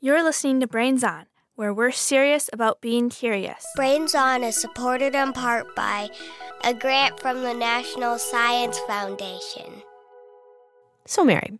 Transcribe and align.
You're 0.00 0.22
listening 0.22 0.60
to 0.60 0.68
Brains 0.68 1.02
On, 1.02 1.26
where 1.56 1.74
we're 1.74 1.90
serious 1.90 2.48
about 2.52 2.80
being 2.80 3.10
curious. 3.10 3.66
Brains 3.74 4.14
On 4.14 4.44
is 4.44 4.54
supported 4.54 5.12
in 5.16 5.32
part 5.32 5.74
by 5.74 6.08
a 6.62 6.72
grant 6.72 7.18
from 7.18 7.42
the 7.42 7.52
National 7.52 8.16
Science 8.16 8.78
Foundation. 8.86 9.82
So, 11.04 11.24
Mary, 11.24 11.58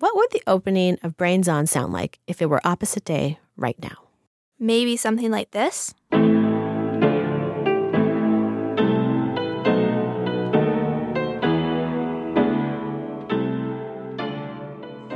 what 0.00 0.14
would 0.14 0.30
the 0.32 0.42
opening 0.46 0.98
of 1.02 1.16
Brains 1.16 1.48
On 1.48 1.66
sound 1.66 1.94
like 1.94 2.18
if 2.26 2.42
it 2.42 2.50
were 2.50 2.60
opposite 2.62 3.06
day 3.06 3.38
right 3.56 3.82
now? 3.82 3.96
Maybe 4.58 4.98
something 4.98 5.30
like 5.30 5.52
this? 5.52 5.94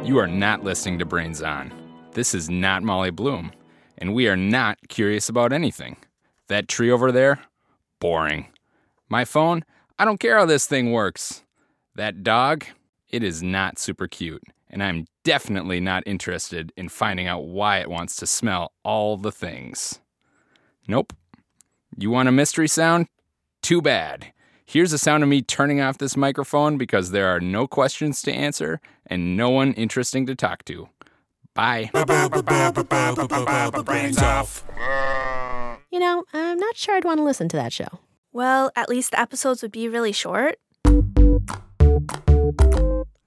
You 0.07 0.17
are 0.17 0.27
not 0.27 0.65
listening 0.65 0.99
to 1.01 1.05
Brains 1.05 1.43
On. 1.43 1.82
This 2.15 2.35
is 2.35 2.51
not 2.51 2.83
Molly 2.83 3.11
Bloom, 3.11 3.53
and 3.97 4.15
we 4.15 4.29
are 4.29 4.37
not 4.37 4.77
curious 4.89 5.31
about 5.31 5.51
anything. 5.51 5.97
That 6.49 6.69
tree 6.69 6.91
over 6.91 7.11
there? 7.11 7.41
Boring. 8.01 8.49
My 9.09 9.25
phone? 9.25 9.65
I 9.99 10.05
don't 10.05 10.21
care 10.21 10.37
how 10.37 10.45
this 10.45 10.67
thing 10.67 10.93
works. 10.93 11.43
That 11.95 12.23
dog? 12.23 12.67
It 13.09 13.23
is 13.23 13.43
not 13.43 13.79
super 13.79 14.09
cute, 14.09 14.43
and 14.69 14.83
I'm 14.83 15.07
definitely 15.25 15.81
not 15.81 16.03
interested 16.05 16.71
in 16.77 16.91
finding 16.91 17.29
out 17.29 17.47
why 17.47 17.79
it 17.79 17.89
wants 17.89 18.17
to 18.17 18.27
smell 18.27 18.73
all 18.83 19.17
the 19.17 19.33
things. 19.33 20.01
Nope. 20.87 21.15
You 21.97 22.11
want 22.11 22.29
a 22.29 22.33
mystery 22.33 22.69
sound? 22.69 23.07
Too 23.63 23.81
bad. 23.81 24.35
Here's 24.67 24.91
the 24.91 24.99
sound 24.99 25.23
of 25.23 25.31
me 25.31 25.41
turning 25.41 25.81
off 25.81 25.97
this 25.97 26.17
microphone 26.17 26.77
because 26.77 27.11
there 27.11 27.29
are 27.29 27.41
no 27.41 27.67
questions 27.67 28.21
to 28.23 28.33
answer 28.33 28.83
and 29.07 29.35
no 29.35 29.49
one 29.49 29.73
interesting 29.75 30.27
to 30.27 30.35
talk 30.35 30.65
to. 30.67 30.89
Bye. 31.55 31.91
Brains 33.85 34.19
off. 34.19 34.65
You 35.91 35.99
know, 35.99 36.25
I'm 36.33 36.59
not 36.59 36.77
sure 36.77 36.97
I'd 36.97 37.05
want 37.05 37.19
to 37.19 37.25
listen 37.25 37.49
to 37.51 37.57
that 37.57 37.73
show. 37.73 38.01
Well, 38.33 38.71
at 38.75 38.89
least 38.89 39.11
the 39.11 39.21
episodes 39.21 39.61
would 39.61 39.73
be 39.73 39.89
really 39.89 40.13
short. 40.13 40.59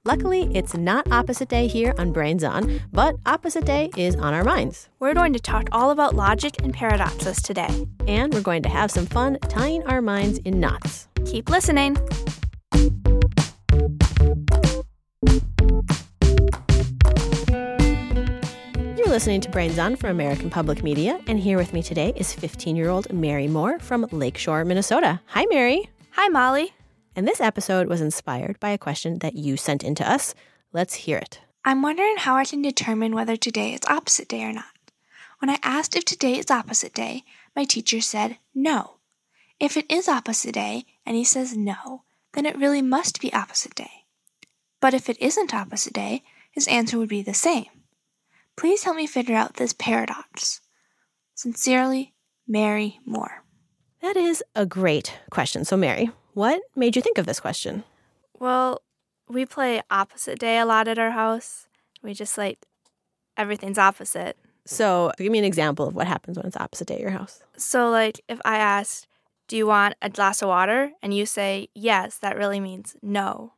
Luckily, 0.07 0.49
it's 0.53 0.75
not 0.75 1.11
opposite 1.11 1.49
day 1.49 1.67
here 1.67 1.93
on 1.97 2.11
Brains 2.11 2.43
On, 2.43 2.79
but 2.91 3.15
opposite 3.25 3.65
day 3.65 3.89
is 3.97 4.15
on 4.15 4.33
our 4.33 4.43
minds. 4.43 4.89
We're 4.99 5.15
going 5.15 5.33
to 5.33 5.39
talk 5.39 5.67
all 5.71 5.91
about 5.91 6.15
logic 6.15 6.61
and 6.63 6.73
paradoxes 6.73 7.41
today. 7.41 7.87
And 8.07 8.33
we're 8.33 8.41
going 8.41 8.63
to 8.63 8.69
have 8.69 8.91
some 8.91 9.05
fun 9.07 9.37
tying 9.49 9.83
our 9.83 10.01
minds 10.01 10.39
in 10.39 10.59
knots. 10.59 11.07
Keep 11.25 11.49
listening. 11.49 11.97
Listening 19.15 19.39
to 19.39 19.49
Brains 19.49 19.79
On 19.79 19.95
from 19.95 20.09
American 20.09 20.49
Public 20.49 20.83
Media, 20.83 21.21
and 21.27 21.39
here 21.39 21.57
with 21.57 21.71
me 21.71 21.81
today 21.81 22.11
is 22.17 22.33
15 22.33 22.75
year 22.75 22.89
old 22.89 23.13
Mary 23.13 23.47
Moore 23.47 23.79
from 23.79 24.05
Lakeshore, 24.11 24.65
Minnesota. 24.65 25.21
Hi, 25.27 25.45
Mary. 25.45 25.89
Hi, 26.11 26.27
Molly. 26.27 26.73
And 27.15 27.25
this 27.25 27.39
episode 27.39 27.87
was 27.87 28.01
inspired 28.01 28.59
by 28.59 28.71
a 28.71 28.77
question 28.77 29.19
that 29.19 29.37
you 29.37 29.55
sent 29.55 29.85
in 29.85 29.95
to 29.95 30.11
us. 30.11 30.35
Let's 30.73 30.95
hear 30.95 31.17
it. 31.17 31.39
I'm 31.63 31.81
wondering 31.81 32.17
how 32.17 32.35
I 32.35 32.43
can 32.43 32.61
determine 32.61 33.15
whether 33.15 33.37
today 33.37 33.73
is 33.73 33.79
opposite 33.87 34.27
day 34.27 34.43
or 34.43 34.51
not. 34.51 34.65
When 35.39 35.49
I 35.49 35.59
asked 35.63 35.95
if 35.95 36.03
today 36.03 36.37
is 36.37 36.51
opposite 36.51 36.93
day, 36.93 37.23
my 37.55 37.63
teacher 37.63 38.01
said 38.01 38.37
no. 38.53 38.97
If 39.61 39.77
it 39.77 39.89
is 39.89 40.09
opposite 40.09 40.55
day 40.55 40.83
and 41.05 41.15
he 41.15 41.23
says 41.23 41.55
no, 41.55 42.03
then 42.33 42.45
it 42.45 42.57
really 42.57 42.81
must 42.81 43.21
be 43.21 43.31
opposite 43.31 43.75
day. 43.75 44.03
But 44.81 44.93
if 44.93 45.07
it 45.07 45.21
isn't 45.21 45.53
opposite 45.53 45.93
day, 45.93 46.23
his 46.51 46.67
answer 46.67 46.97
would 46.97 47.07
be 47.07 47.21
the 47.21 47.33
same. 47.33 47.67
Please 48.57 48.83
help 48.83 48.95
me 48.97 49.07
figure 49.07 49.35
out 49.35 49.55
this 49.55 49.73
paradox. 49.73 50.61
Sincerely, 51.33 52.13
Mary 52.47 52.99
Moore. 53.05 53.43
That 54.01 54.15
is 54.15 54.43
a 54.55 54.65
great 54.65 55.17
question. 55.29 55.65
So, 55.65 55.75
Mary, 55.75 56.09
what 56.33 56.61
made 56.75 56.95
you 56.95 57.01
think 57.01 57.17
of 57.17 57.25
this 57.25 57.39
question? 57.39 57.83
Well, 58.39 58.81
we 59.27 59.45
play 59.45 59.81
opposite 59.89 60.39
day 60.39 60.57
a 60.59 60.65
lot 60.65 60.87
at 60.87 60.99
our 60.99 61.11
house. 61.11 61.67
We 62.03 62.13
just 62.13 62.37
like 62.37 62.59
everything's 63.35 63.77
opposite. 63.77 64.37
So, 64.65 65.11
give 65.17 65.31
me 65.31 65.39
an 65.39 65.45
example 65.45 65.87
of 65.87 65.95
what 65.95 66.07
happens 66.07 66.37
when 66.37 66.45
it's 66.45 66.57
opposite 66.57 66.87
day 66.87 66.95
at 66.95 67.01
your 67.01 67.09
house. 67.11 67.41
So, 67.57 67.89
like, 67.89 68.21
if 68.27 68.39
I 68.45 68.57
asked, 68.57 69.07
Do 69.47 69.55
you 69.57 69.67
want 69.67 69.93
a 70.01 70.09
glass 70.09 70.41
of 70.41 70.47
water? 70.47 70.91
and 71.03 71.13
you 71.13 71.25
say 71.27 71.67
yes, 71.75 72.17
that 72.19 72.35
really 72.35 72.59
means 72.59 72.95
no. 73.03 73.53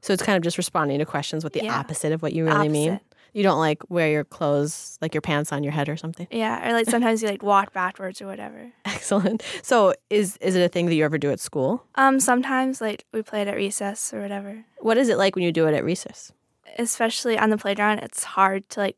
So, 0.00 0.12
it's 0.12 0.22
kind 0.22 0.36
of 0.36 0.42
just 0.42 0.56
responding 0.56 0.98
to 0.98 1.04
questions 1.04 1.42
with 1.44 1.52
the 1.52 1.64
Yeah. 1.64 1.78
opposite 1.78 2.12
of 2.12 2.22
what 2.22 2.32
you 2.32 2.44
really 2.46 2.68
mean. 2.68 3.00
You 3.36 3.42
don't 3.42 3.58
like 3.58 3.82
wear 3.90 4.08
your 4.10 4.24
clothes, 4.24 4.96
like 5.02 5.12
your 5.12 5.20
pants 5.20 5.52
on 5.52 5.62
your 5.62 5.70
head 5.70 5.90
or 5.90 5.96
something. 5.98 6.26
Yeah, 6.30 6.66
or 6.66 6.72
like 6.72 6.88
sometimes 6.88 7.20
you 7.22 7.28
like 7.28 7.42
walk 7.42 7.74
backwards 7.74 8.22
or 8.22 8.26
whatever. 8.26 8.72
Excellent. 8.86 9.42
So, 9.62 9.92
is 10.08 10.38
is 10.38 10.56
it 10.56 10.62
a 10.62 10.70
thing 10.70 10.86
that 10.86 10.94
you 10.94 11.04
ever 11.04 11.18
do 11.18 11.30
at 11.30 11.38
school? 11.38 11.84
Um, 11.96 12.18
sometimes 12.18 12.80
like 12.80 13.04
we 13.12 13.20
play 13.20 13.42
it 13.42 13.48
at 13.48 13.54
recess 13.54 14.14
or 14.14 14.22
whatever. 14.22 14.64
What 14.78 14.96
is 14.96 15.10
it 15.10 15.18
like 15.18 15.36
when 15.36 15.44
you 15.44 15.52
do 15.52 15.66
it 15.66 15.74
at 15.74 15.84
recess? 15.84 16.32
Especially 16.78 17.38
on 17.38 17.50
the 17.50 17.58
playground, 17.58 17.98
it's 17.98 18.24
hard 18.24 18.66
to 18.70 18.80
like 18.80 18.96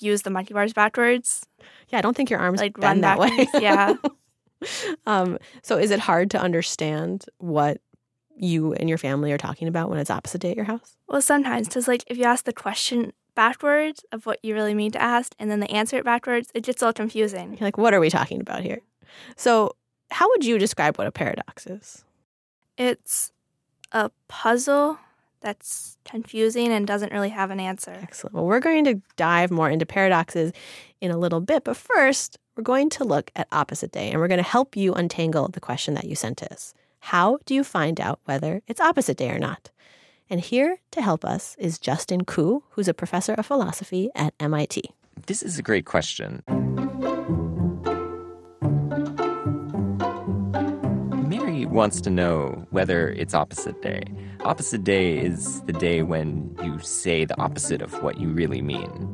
use 0.00 0.22
the 0.22 0.30
monkey 0.30 0.52
bars 0.52 0.72
backwards. 0.72 1.46
Yeah, 1.90 1.98
I 1.98 2.02
don't 2.02 2.16
think 2.16 2.28
your 2.28 2.40
arms 2.40 2.58
Like 2.58 2.74
bend 2.74 3.02
run 3.04 3.18
that 3.18 3.18
way. 3.20 3.46
yeah. 3.60 3.94
um, 5.06 5.38
so, 5.62 5.78
is 5.78 5.92
it 5.92 6.00
hard 6.00 6.28
to 6.32 6.40
understand 6.40 7.24
what 7.38 7.80
you 8.36 8.72
and 8.74 8.88
your 8.88 8.98
family 8.98 9.30
are 9.30 9.38
talking 9.38 9.68
about 9.68 9.90
when 9.90 10.00
it's 10.00 10.10
opposite 10.10 10.40
day 10.40 10.50
at 10.50 10.56
your 10.56 10.64
house? 10.64 10.96
Well, 11.06 11.22
sometimes 11.22 11.68
because 11.68 11.86
like 11.86 12.02
if 12.08 12.18
you 12.18 12.24
ask 12.24 12.46
the 12.46 12.52
question 12.52 13.12
backwards 13.40 14.04
of 14.12 14.26
what 14.26 14.38
you 14.42 14.52
really 14.52 14.74
mean 14.74 14.90
to 14.90 15.00
ask, 15.00 15.34
and 15.38 15.50
then 15.50 15.60
they 15.60 15.66
answer 15.68 15.96
it 15.96 16.04
backwards, 16.04 16.50
it 16.52 16.62
gets 16.62 16.82
all 16.82 16.92
confusing. 16.92 17.52
You're 17.52 17.68
like, 17.68 17.78
what 17.78 17.94
are 17.94 18.00
we 18.00 18.10
talking 18.10 18.38
about 18.38 18.60
here? 18.60 18.80
So, 19.34 19.76
how 20.10 20.28
would 20.28 20.44
you 20.44 20.58
describe 20.58 20.98
what 20.98 21.06
a 21.06 21.10
paradox 21.10 21.66
is? 21.66 22.04
It's 22.76 23.32
a 23.92 24.10
puzzle 24.28 24.98
that's 25.40 25.96
confusing 26.04 26.68
and 26.70 26.86
doesn't 26.86 27.14
really 27.14 27.30
have 27.30 27.50
an 27.50 27.60
answer. 27.60 27.96
Excellent. 28.02 28.34
Well, 28.34 28.44
we're 28.44 28.60
going 28.60 28.84
to 28.84 29.00
dive 29.16 29.50
more 29.50 29.70
into 29.70 29.86
paradoxes 29.86 30.52
in 31.00 31.10
a 31.10 31.16
little 31.16 31.40
bit, 31.40 31.64
but 31.64 31.78
first, 31.78 32.36
we're 32.56 32.62
going 32.62 32.90
to 32.90 33.04
look 33.04 33.30
at 33.36 33.48
opposite 33.52 33.90
day 33.90 34.10
and 34.10 34.20
we're 34.20 34.28
going 34.28 34.44
to 34.44 34.50
help 34.56 34.76
you 34.76 34.92
untangle 34.92 35.48
the 35.48 35.60
question 35.60 35.94
that 35.94 36.04
you 36.04 36.14
sent 36.14 36.42
us. 36.42 36.74
How 36.98 37.38
do 37.46 37.54
you 37.54 37.64
find 37.64 38.02
out 38.02 38.20
whether 38.26 38.60
it's 38.66 38.82
opposite 38.82 39.16
day 39.16 39.30
or 39.30 39.38
not? 39.38 39.70
And 40.30 40.40
here 40.40 40.78
to 40.92 41.02
help 41.02 41.24
us 41.24 41.56
is 41.58 41.80
Justin 41.80 42.24
Khoo, 42.24 42.62
who's 42.70 42.86
a 42.86 42.94
professor 42.94 43.34
of 43.34 43.44
philosophy 43.44 44.10
at 44.14 44.32
MIT. 44.38 44.84
This 45.26 45.42
is 45.42 45.58
a 45.58 45.62
great 45.62 45.86
question. 45.86 46.44
Mary 51.26 51.66
wants 51.66 52.00
to 52.02 52.10
know 52.10 52.64
whether 52.70 53.08
it's 53.08 53.34
opposite 53.34 53.82
day. 53.82 54.04
Opposite 54.44 54.84
day 54.84 55.18
is 55.18 55.62
the 55.62 55.72
day 55.72 56.04
when 56.04 56.56
you 56.62 56.78
say 56.78 57.24
the 57.24 57.38
opposite 57.40 57.82
of 57.82 58.00
what 58.00 58.20
you 58.20 58.28
really 58.28 58.62
mean. 58.62 59.08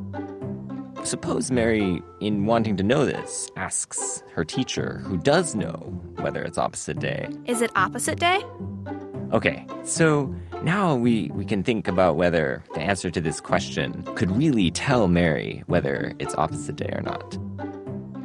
Suppose 1.03 1.49
Mary, 1.49 1.99
in 2.19 2.45
wanting 2.45 2.77
to 2.77 2.83
know 2.83 3.05
this, 3.05 3.49
asks 3.55 4.21
her 4.35 4.45
teacher, 4.45 5.01
who 5.05 5.17
does 5.17 5.55
know 5.55 5.77
whether 6.17 6.43
it's 6.43 6.59
opposite 6.59 6.99
day, 6.99 7.27
Is 7.45 7.63
it 7.63 7.71
opposite 7.75 8.19
day? 8.19 8.43
Okay, 9.33 9.65
so 9.83 10.33
now 10.63 10.95
we, 10.95 11.29
we 11.33 11.45
can 11.45 11.63
think 11.63 11.87
about 11.87 12.15
whether 12.15 12.63
the 12.73 12.79
answer 12.79 13.09
to 13.11 13.21
this 13.21 13.39
question 13.39 14.03
could 14.15 14.31
really 14.31 14.71
tell 14.71 15.07
Mary 15.07 15.63
whether 15.67 16.13
it's 16.19 16.35
opposite 16.35 16.75
day 16.75 16.89
or 16.91 17.01
not. 17.01 17.37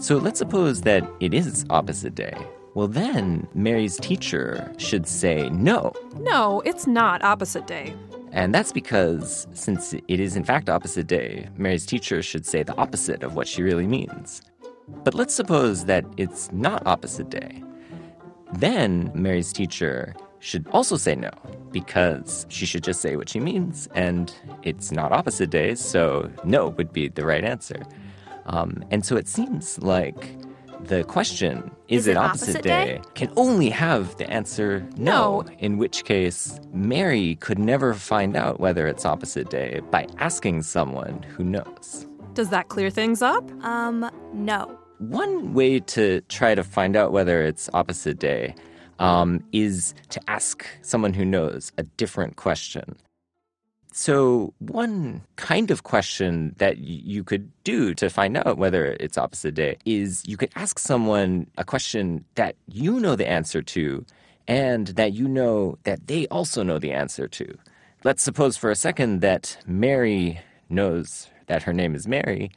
So 0.02 0.16
let's 0.16 0.38
suppose 0.38 0.82
that 0.82 1.08
it 1.20 1.34
is 1.34 1.64
opposite 1.70 2.14
day. 2.14 2.34
Well, 2.74 2.88
then 2.88 3.46
Mary's 3.54 3.98
teacher 3.98 4.72
should 4.78 5.06
say 5.06 5.50
no. 5.50 5.92
No, 6.18 6.62
it's 6.64 6.86
not 6.86 7.22
opposite 7.22 7.66
day. 7.66 7.94
And 8.32 8.54
that's 8.54 8.72
because, 8.72 9.46
since 9.52 9.92
it 9.92 10.04
is 10.08 10.36
in 10.36 10.44
fact 10.44 10.70
opposite 10.70 11.06
day, 11.06 11.48
Mary's 11.58 11.84
teacher 11.84 12.22
should 12.22 12.46
say 12.46 12.62
the 12.62 12.76
opposite 12.76 13.22
of 13.22 13.36
what 13.36 13.46
she 13.46 13.62
really 13.62 13.86
means. 13.86 14.40
But 15.04 15.14
let's 15.14 15.34
suppose 15.34 15.84
that 15.84 16.06
it's 16.16 16.50
not 16.50 16.86
opposite 16.86 17.28
day. 17.28 17.62
Then 18.54 19.10
Mary's 19.14 19.52
teacher 19.52 20.14
should 20.42 20.66
also 20.72 20.96
say 20.96 21.14
no, 21.14 21.30
because 21.70 22.46
she 22.48 22.66
should 22.66 22.82
just 22.84 23.00
say 23.00 23.16
what 23.16 23.28
she 23.28 23.40
means, 23.40 23.88
and 23.94 24.34
it's 24.64 24.90
not 24.92 25.12
opposite 25.12 25.50
day, 25.50 25.74
so 25.76 26.28
no 26.44 26.68
would 26.68 26.92
be 26.92 27.08
the 27.08 27.24
right 27.24 27.44
answer. 27.44 27.80
Um, 28.46 28.84
and 28.90 29.06
so 29.06 29.16
it 29.16 29.28
seems 29.28 29.78
like 29.78 30.20
the 30.80 31.04
question, 31.04 31.70
is, 31.86 32.02
Is 32.02 32.06
it 32.08 32.10
it 32.12 32.16
opposite, 32.16 32.48
opposite 32.56 32.62
day, 32.64 32.84
day? 32.86 33.00
can 33.14 33.30
only 33.36 33.70
have 33.70 34.16
the 34.16 34.28
answer 34.28 34.84
no, 34.96 35.42
No. 35.42 35.48
in 35.60 35.78
which 35.78 36.04
case 36.04 36.58
Mary 36.72 37.36
could 37.36 37.60
never 37.60 37.94
find 37.94 38.36
out 38.36 38.58
whether 38.58 38.88
it's 38.88 39.04
opposite 39.04 39.48
day 39.48 39.80
by 39.92 40.08
asking 40.18 40.62
someone 40.62 41.22
who 41.22 41.44
knows. 41.44 42.06
Does 42.34 42.48
that 42.50 42.68
clear 42.68 42.90
things 42.90 43.22
up? 43.22 43.48
Um, 43.64 44.10
no. 44.34 44.76
One 44.98 45.54
way 45.54 45.78
to 45.80 46.20
try 46.22 46.54
to 46.56 46.64
find 46.64 46.96
out 46.96 47.12
whether 47.12 47.42
it's 47.42 47.70
opposite 47.74 48.18
day 48.18 48.54
um, 49.02 49.42
is 49.52 49.94
to 50.10 50.20
ask 50.28 50.64
someone 50.80 51.12
who 51.12 51.24
knows 51.24 51.72
a 51.76 51.82
different 51.82 52.36
question. 52.36 52.96
So, 53.92 54.54
one 54.58 55.20
kind 55.36 55.70
of 55.70 55.82
question 55.82 56.54
that 56.56 56.78
you 56.78 57.24
could 57.24 57.50
do 57.62 57.92
to 57.94 58.08
find 58.08 58.38
out 58.38 58.56
whether 58.56 58.96
it's 59.00 59.18
opposite 59.18 59.54
day 59.54 59.76
is 59.84 60.22
you 60.24 60.38
could 60.38 60.50
ask 60.54 60.78
someone 60.78 61.46
a 61.58 61.64
question 61.64 62.24
that 62.36 62.56
you 62.68 63.00
know 63.00 63.16
the 63.16 63.28
answer 63.28 63.60
to 63.60 64.06
and 64.48 64.86
that 64.88 65.12
you 65.12 65.28
know 65.28 65.76
that 65.82 66.06
they 66.06 66.26
also 66.28 66.62
know 66.62 66.78
the 66.78 66.92
answer 66.92 67.28
to. 67.28 67.46
Let's 68.04 68.22
suppose 68.22 68.56
for 68.56 68.70
a 68.70 68.76
second 68.76 69.20
that 69.20 69.58
Mary 69.66 70.40
knows 70.70 71.28
that 71.48 71.64
her 71.64 71.74
name 71.74 71.94
is 71.94 72.08
Mary 72.08 72.50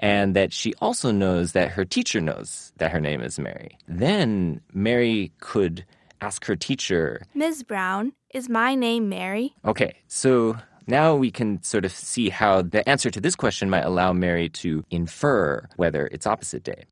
and 0.00 0.34
that 0.34 0.52
she 0.52 0.74
also 0.80 1.12
knows 1.12 1.52
that 1.52 1.70
her 1.70 1.84
teacher 1.84 2.20
knows 2.20 2.72
that 2.78 2.90
her 2.90 3.00
name 3.00 3.20
is 3.20 3.38
Mary. 3.38 3.78
Then 3.86 4.60
Mary 4.72 5.30
could 5.40 5.84
ask 6.20 6.44
her 6.46 6.56
teacher, 6.56 7.22
Ms. 7.34 7.62
Brown, 7.62 8.12
is 8.34 8.48
my 8.48 8.74
name 8.74 9.08
Mary? 9.08 9.54
Okay, 9.64 9.94
so 10.08 10.56
now 10.86 11.14
we 11.14 11.30
can 11.30 11.62
sort 11.62 11.84
of 11.84 11.92
see 11.92 12.30
how 12.30 12.62
the 12.62 12.86
answer 12.88 13.10
to 13.10 13.20
this 13.20 13.36
question 13.36 13.70
might 13.70 13.84
allow 13.84 14.12
Mary 14.12 14.48
to 14.48 14.84
infer 14.90 15.66
whether 15.76 16.08
it's 16.10 16.26
opposite 16.26 16.64
day. 16.64 16.84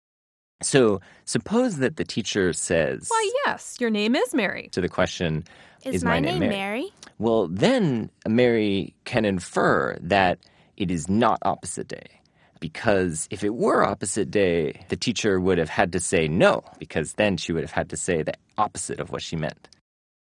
So 0.62 1.00
suppose 1.25 1.76
that 1.76 1.96
the 1.96 2.04
teacher 2.04 2.52
says 2.52 3.06
Why, 3.08 3.31
yes, 3.46 3.76
your 3.81 3.90
name 3.90 4.16
is 4.16 4.34
Mary. 4.34 4.69
to 4.72 4.81
the 4.81 4.88
question, 4.88 5.44
Is, 5.84 6.04
my, 6.04 6.20
name 6.20 6.40
Mary? 6.40 6.93
Well, 7.19 7.49
then 7.49 8.11
Mary 8.26 8.94
can 9.04 9.25
infer 9.25 9.96
that 10.00 10.40
it 10.76 10.90
is 10.90 11.08
not 11.08 11.38
opposite 11.43 11.88
day. 11.88 12.17
Because 12.60 13.26
if 13.31 13.44
it 13.44 13.55
were 13.55 13.84
opposite 13.84 14.31
day, 14.31 14.84
the 14.88 14.96
teacher 14.96 15.38
would 15.40 15.58
have 15.58 15.69
had 15.69 15.93
to 15.93 16.00
say 16.00 16.28
no, 16.28 16.64
because 16.78 17.14
then 17.14 17.37
she 17.37 17.52
would 17.52 17.62
have 17.62 17.72
had 17.72 17.90
to 17.90 17.96
say 17.96 18.22
the 18.22 18.34
opposite 18.56 19.00
of 19.00 19.10
what 19.10 19.22
she 19.22 19.37
meant. 19.37 19.69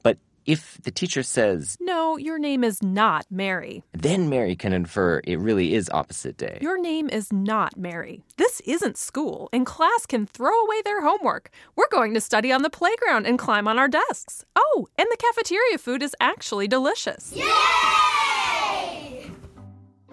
But 0.02 0.18
if 0.46 0.78
the 0.82 0.90
teacher 0.90 1.22
says, 1.22 1.76
No, 1.80 2.16
your 2.16 2.38
name 2.38 2.64
is 2.64 2.82
not 2.82 3.26
Mary. 3.30 3.82
then 3.92 4.28
Mary 4.28 4.56
can 4.56 4.72
infer 4.72 5.20
it 5.24 5.38
really 5.38 5.74
is 5.74 5.90
opposite 5.90 6.36
day. 6.36 6.58
Your 6.62 6.80
name 6.80 7.08
is 7.10 7.32
not 7.32 7.76
Mary. 7.76 8.22
This 8.36 8.60
isn't 8.60 8.96
school, 8.96 9.48
and 9.52 9.66
class 9.66 10.06
can 10.06 10.26
throw 10.26 10.58
away 10.64 10.80
their 10.84 11.02
homework. 11.02 11.50
We're 11.76 11.88
going 11.90 12.14
to 12.14 12.20
study 12.20 12.50
on 12.52 12.62
the 12.62 12.70
playground 12.70 13.26
and 13.26 13.38
climb 13.38 13.68
on 13.68 13.78
our 13.78 13.88
desks. 13.88 14.44
Oh, 14.56 14.86
and 14.96 15.08
the 15.10 15.18
cafeteria 15.18 15.78
food 15.78 16.02
is 16.02 16.14
actually 16.20 16.68
delicious. 16.68 17.34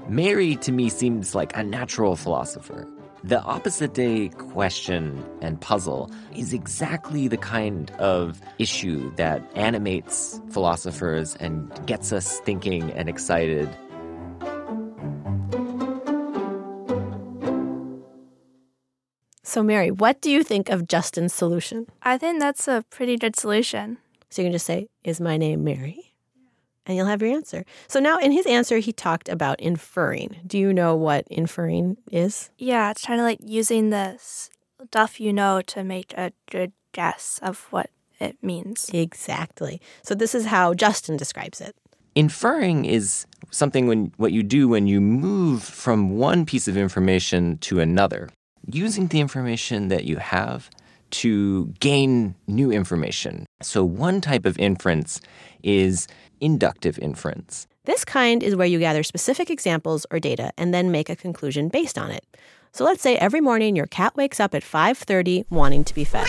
Mary 0.07 0.55
to 0.57 0.71
me 0.71 0.87
seems 0.87 1.33
like 1.33 1.55
a 1.57 1.63
natural 1.63 2.15
philosopher. 2.15 2.87
The 3.23 3.41
opposite 3.41 3.95
day 3.95 4.29
question 4.29 5.25
and 5.41 5.59
puzzle 5.59 6.11
is 6.35 6.53
exactly 6.53 7.27
the 7.27 7.37
kind 7.37 7.89
of 7.97 8.39
issue 8.59 9.11
that 9.15 9.41
animates 9.55 10.39
philosophers 10.51 11.35
and 11.37 11.71
gets 11.87 12.13
us 12.13 12.39
thinking 12.41 12.91
and 12.91 13.09
excited. 13.09 13.67
So, 19.41 19.63
Mary, 19.63 19.89
what 19.89 20.21
do 20.21 20.29
you 20.29 20.43
think 20.43 20.69
of 20.69 20.87
Justin's 20.87 21.33
solution? 21.33 21.87
I 22.03 22.19
think 22.19 22.39
that's 22.39 22.67
a 22.67 22.85
pretty 22.91 23.17
good 23.17 23.35
solution. 23.35 23.97
So 24.29 24.43
you 24.43 24.47
can 24.47 24.53
just 24.53 24.67
say, 24.67 24.87
Is 25.03 25.19
my 25.19 25.37
name 25.37 25.63
Mary? 25.63 26.14
And 26.85 26.95
you'll 26.95 27.07
have 27.07 27.21
your 27.21 27.31
answer. 27.31 27.65
So 27.87 27.99
now 27.99 28.19
in 28.19 28.31
his 28.31 28.45
answer, 28.45 28.77
he 28.77 28.93
talked 28.93 29.27
about 29.27 29.59
inferring. 29.59 30.37
Do 30.45 30.57
you 30.57 30.71
know 30.71 30.95
what 30.95 31.25
inferring 31.29 31.97
is? 32.11 32.49
Yeah, 32.57 32.91
it's 32.91 33.05
kind 33.05 33.19
of 33.19 33.25
like 33.25 33.39
using 33.41 33.89
the 33.89 34.17
stuff 34.19 35.19
you 35.19 35.33
know 35.33 35.61
to 35.63 35.83
make 35.83 36.13
a 36.13 36.31
good 36.51 36.73
guess 36.91 37.39
of 37.41 37.67
what 37.71 37.89
it 38.19 38.37
means. 38.41 38.89
Exactly. 38.93 39.81
So 40.03 40.15
this 40.15 40.35
is 40.35 40.45
how 40.45 40.73
Justin 40.73 41.17
describes 41.17 41.59
it. 41.59 41.75
Inferring 42.13 42.85
is 42.85 43.25
something 43.51 43.87
when 43.87 44.13
what 44.17 44.31
you 44.31 44.43
do 44.43 44.67
when 44.67 44.87
you 44.87 45.01
move 45.01 45.63
from 45.63 46.17
one 46.17 46.45
piece 46.45 46.67
of 46.67 46.77
information 46.77 47.57
to 47.59 47.79
another, 47.79 48.29
using 48.65 49.07
the 49.07 49.19
information 49.19 49.89
that 49.89 50.05
you 50.05 50.17
have 50.17 50.69
to 51.11 51.67
gain 51.79 52.35
new 52.47 52.71
information. 52.71 53.45
So 53.61 53.83
one 53.83 54.21
type 54.21 54.45
of 54.45 54.57
inference 54.57 55.21
is 55.63 56.07
inductive 56.39 56.99
inference. 56.99 57.67
This 57.85 58.03
kind 58.03 58.41
is 58.41 58.55
where 58.55 58.67
you 58.67 58.79
gather 58.79 59.03
specific 59.03 59.49
examples 59.49 60.05
or 60.09 60.19
data 60.19 60.51
and 60.57 60.73
then 60.73 60.91
make 60.91 61.09
a 61.09 61.15
conclusion 61.15 61.69
based 61.69 61.97
on 61.97 62.11
it. 62.11 62.25
So 62.71 62.83
let's 62.83 63.01
say 63.01 63.15
every 63.17 63.41
morning 63.41 63.75
your 63.75 63.85
cat 63.85 64.15
wakes 64.17 64.39
up 64.39 64.53
at 64.53 64.63
5:30 64.63 65.45
wanting 65.49 65.83
to 65.85 65.93
be 65.93 66.03
fed. 66.03 66.25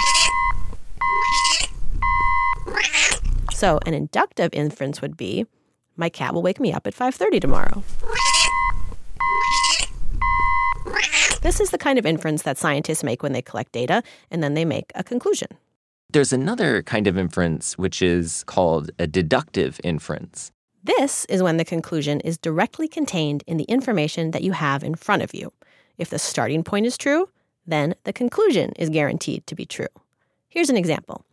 So 3.52 3.80
an 3.86 3.94
inductive 3.94 4.50
inference 4.52 5.00
would 5.00 5.16
be 5.16 5.46
my 5.96 6.10
cat 6.10 6.34
will 6.34 6.42
wake 6.42 6.60
me 6.60 6.72
up 6.72 6.86
at 6.86 6.94
5:30 6.94 7.40
tomorrow. 7.40 7.82
This 11.42 11.60
is 11.60 11.70
the 11.70 11.78
kind 11.78 11.98
of 11.98 12.04
inference 12.04 12.42
that 12.42 12.58
scientists 12.58 13.02
make 13.02 13.22
when 13.22 13.32
they 13.32 13.42
collect 13.42 13.72
data 13.72 14.02
and 14.30 14.42
then 14.42 14.54
they 14.54 14.64
make 14.64 14.92
a 14.94 15.02
conclusion. 15.02 15.48
There's 16.10 16.32
another 16.32 16.82
kind 16.82 17.06
of 17.06 17.18
inference 17.18 17.76
which 17.76 18.00
is 18.00 18.44
called 18.44 18.90
a 18.98 19.06
deductive 19.06 19.80
inference. 19.82 20.52
This 20.84 21.24
is 21.24 21.42
when 21.42 21.56
the 21.56 21.64
conclusion 21.64 22.20
is 22.20 22.38
directly 22.38 22.86
contained 22.86 23.42
in 23.46 23.56
the 23.56 23.64
information 23.64 24.30
that 24.30 24.44
you 24.44 24.52
have 24.52 24.84
in 24.84 24.94
front 24.94 25.22
of 25.22 25.34
you. 25.34 25.52
If 25.98 26.10
the 26.10 26.18
starting 26.18 26.62
point 26.62 26.86
is 26.86 26.96
true, 26.96 27.28
then 27.66 27.96
the 28.04 28.12
conclusion 28.12 28.72
is 28.76 28.88
guaranteed 28.88 29.46
to 29.48 29.56
be 29.56 29.66
true. 29.66 29.88
Here's 30.48 30.70
an 30.70 30.76
example. 30.76 31.24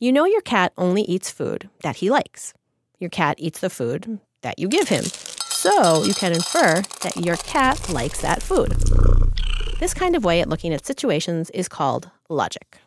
You 0.00 0.12
know 0.12 0.26
your 0.26 0.40
cat 0.40 0.72
only 0.76 1.02
eats 1.02 1.30
food 1.30 1.70
that 1.82 1.96
he 1.96 2.10
likes. 2.10 2.52
Your 2.98 3.10
cat 3.10 3.36
eats 3.38 3.60
the 3.60 3.70
food 3.70 4.18
that 4.42 4.58
you 4.58 4.68
give 4.68 4.88
him. 4.88 5.04
So 5.04 6.02
you 6.02 6.14
can 6.14 6.32
infer 6.32 6.82
that 7.02 7.16
your 7.16 7.36
cat 7.36 7.88
likes 7.88 8.20
that 8.22 8.42
food. 8.42 8.72
This 9.78 9.94
kind 9.94 10.16
of 10.16 10.24
way 10.24 10.40
at 10.40 10.48
looking 10.48 10.74
at 10.74 10.84
situations 10.84 11.48
is 11.50 11.68
called 11.68 12.10
logic. 12.28 12.78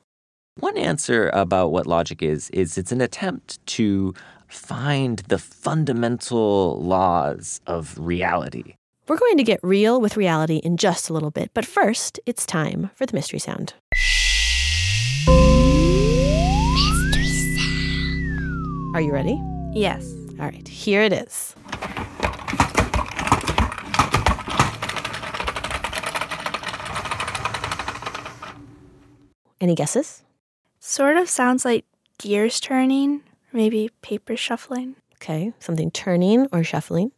One 0.59 0.77
answer 0.77 1.29
about 1.29 1.71
what 1.71 1.87
logic 1.87 2.21
is 2.21 2.49
is 2.49 2.77
it's 2.77 2.91
an 2.91 2.99
attempt 2.99 3.65
to 3.67 4.13
find 4.49 5.19
the 5.19 5.37
fundamental 5.37 6.81
laws 6.81 7.61
of 7.65 7.97
reality. 7.97 8.75
We're 9.07 9.17
going 9.17 9.37
to 9.37 9.43
get 9.43 9.61
real 9.63 10.01
with 10.01 10.17
reality 10.17 10.57
in 10.57 10.75
just 10.75 11.09
a 11.09 11.13
little 11.13 11.31
bit, 11.31 11.51
but 11.53 11.65
first, 11.65 12.19
it's 12.25 12.45
time 12.45 12.89
for 12.93 13.05
the 13.05 13.13
mystery 13.13 13.39
sound. 13.39 13.73
Mystery 16.73 17.27
sound. 17.57 18.95
Are 18.95 19.01
you 19.01 19.13
ready? 19.13 19.41
Yes. 19.73 20.13
All 20.39 20.45
right, 20.45 20.67
here 20.67 21.01
it 21.03 21.13
is. 21.13 21.55
Any 29.61 29.75
guesses? 29.75 30.23
Sort 30.89 31.17
of 31.17 31.29
sounds 31.29 31.65
like 31.65 31.85
gears 32.17 32.59
turning, 32.59 33.21
maybe 33.53 33.91
paper 34.01 34.35
shuffling. 34.35 34.95
Okay, 35.17 35.53
something 35.59 35.91
turning 35.91 36.47
or 36.51 36.63
shuffling. 36.63 37.11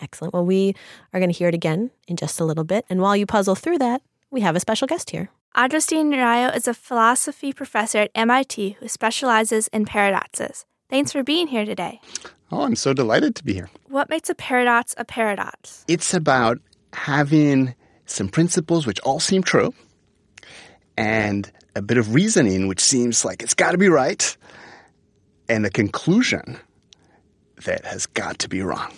Excellent. 0.00 0.34
Well, 0.34 0.44
we 0.44 0.74
are 1.14 1.20
going 1.20 1.30
to 1.30 1.38
hear 1.38 1.46
it 1.46 1.54
again 1.54 1.92
in 2.08 2.16
just 2.16 2.40
a 2.40 2.44
little 2.44 2.64
bit. 2.64 2.84
And 2.90 3.00
while 3.00 3.16
you 3.16 3.24
puzzle 3.24 3.54
through 3.54 3.78
that, 3.78 4.02
we 4.32 4.40
have 4.40 4.56
a 4.56 4.60
special 4.60 4.88
guest 4.88 5.10
here. 5.10 5.30
Agustin 5.54 6.10
Rayo 6.10 6.48
is 6.48 6.66
a 6.66 6.74
philosophy 6.74 7.52
professor 7.52 7.98
at 7.98 8.10
MIT 8.16 8.78
who 8.80 8.88
specializes 8.88 9.68
in 9.68 9.84
paradoxes. 9.84 10.66
Thanks 10.90 11.12
for 11.12 11.22
being 11.22 11.46
here 11.46 11.64
today. 11.64 12.00
Oh, 12.50 12.62
I'm 12.62 12.74
so 12.74 12.92
delighted 12.92 13.36
to 13.36 13.44
be 13.44 13.54
here. 13.54 13.70
What 13.86 14.10
makes 14.10 14.30
a 14.30 14.34
paradox 14.34 14.96
a 14.98 15.04
paradox? 15.04 15.84
It's 15.86 16.12
about 16.12 16.58
having 16.92 17.76
some 18.04 18.28
principles 18.28 18.84
which 18.84 18.98
all 19.04 19.20
seem 19.20 19.44
true 19.44 19.74
and 20.96 21.52
a 21.74 21.82
bit 21.82 21.98
of 21.98 22.14
reasoning 22.14 22.68
which 22.68 22.80
seems 22.80 23.24
like 23.24 23.42
it's 23.42 23.54
got 23.54 23.72
to 23.72 23.78
be 23.78 23.88
right 23.88 24.36
and 25.48 25.64
a 25.66 25.70
conclusion 25.70 26.58
that 27.64 27.84
has 27.84 28.06
got 28.06 28.38
to 28.40 28.48
be 28.48 28.62
wrong. 28.62 28.92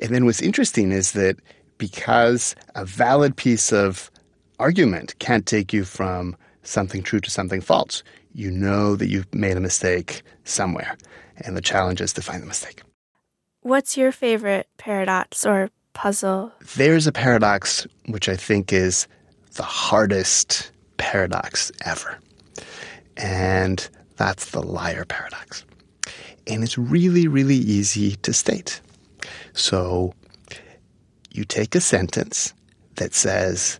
And 0.00 0.10
then 0.10 0.24
what's 0.24 0.42
interesting 0.42 0.92
is 0.92 1.12
that 1.12 1.36
because 1.78 2.54
a 2.74 2.84
valid 2.84 3.36
piece 3.36 3.72
of 3.72 4.10
argument 4.58 5.18
can't 5.18 5.46
take 5.46 5.72
you 5.72 5.84
from 5.84 6.36
something 6.62 7.02
true 7.02 7.20
to 7.20 7.30
something 7.30 7.60
false, 7.60 8.02
you 8.34 8.50
know 8.50 8.96
that 8.96 9.08
you've 9.08 9.32
made 9.34 9.56
a 9.56 9.60
mistake 9.60 10.22
somewhere. 10.44 10.96
And 11.38 11.56
the 11.56 11.60
challenge 11.60 12.00
is 12.00 12.12
to 12.14 12.22
find 12.22 12.42
the 12.42 12.46
mistake. 12.46 12.82
What's 13.60 13.96
your 13.96 14.12
favorite 14.12 14.68
paradox 14.76 15.46
or 15.46 15.70
puzzle? 15.92 16.52
There's 16.76 17.06
a 17.06 17.12
paradox 17.12 17.86
which 18.06 18.28
I 18.28 18.34
think 18.36 18.72
is 18.72 19.06
the 19.54 19.62
hardest 19.62 20.71
paradox 20.96 21.72
ever. 21.84 22.18
And 23.16 23.88
that's 24.16 24.50
the 24.50 24.62
liar 24.62 25.04
paradox. 25.04 25.64
And 26.46 26.62
it's 26.62 26.78
really, 26.78 27.28
really 27.28 27.56
easy 27.56 28.16
to 28.16 28.32
state. 28.32 28.80
So 29.52 30.14
you 31.30 31.44
take 31.44 31.74
a 31.74 31.80
sentence 31.80 32.52
that 32.96 33.14
says, 33.14 33.78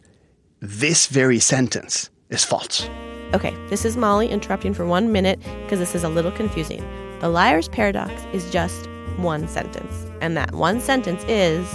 this 0.60 1.06
very 1.06 1.38
sentence 1.38 2.08
is 2.30 2.44
false. 2.44 2.88
Okay, 3.34 3.54
this 3.68 3.84
is 3.84 3.96
Molly 3.96 4.28
interrupting 4.28 4.74
for 4.74 4.86
one 4.86 5.10
minute 5.10 5.40
because 5.62 5.78
this 5.78 5.94
is 5.94 6.04
a 6.04 6.08
little 6.08 6.32
confusing. 6.32 6.82
The 7.20 7.28
liar's 7.28 7.68
paradox 7.68 8.12
is 8.32 8.50
just 8.50 8.88
one 9.16 9.48
sentence. 9.48 10.10
And 10.20 10.36
that 10.36 10.52
one 10.52 10.80
sentence 10.80 11.24
is 11.28 11.66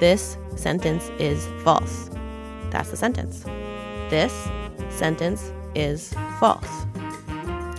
this 0.00 0.36
sentence 0.56 1.10
is 1.18 1.46
false. 1.64 2.10
That's 2.70 2.90
the 2.90 2.96
sentence. 2.96 3.44
This 4.10 4.32
sentence 4.88 5.52
is 5.74 6.14
false. 6.40 6.66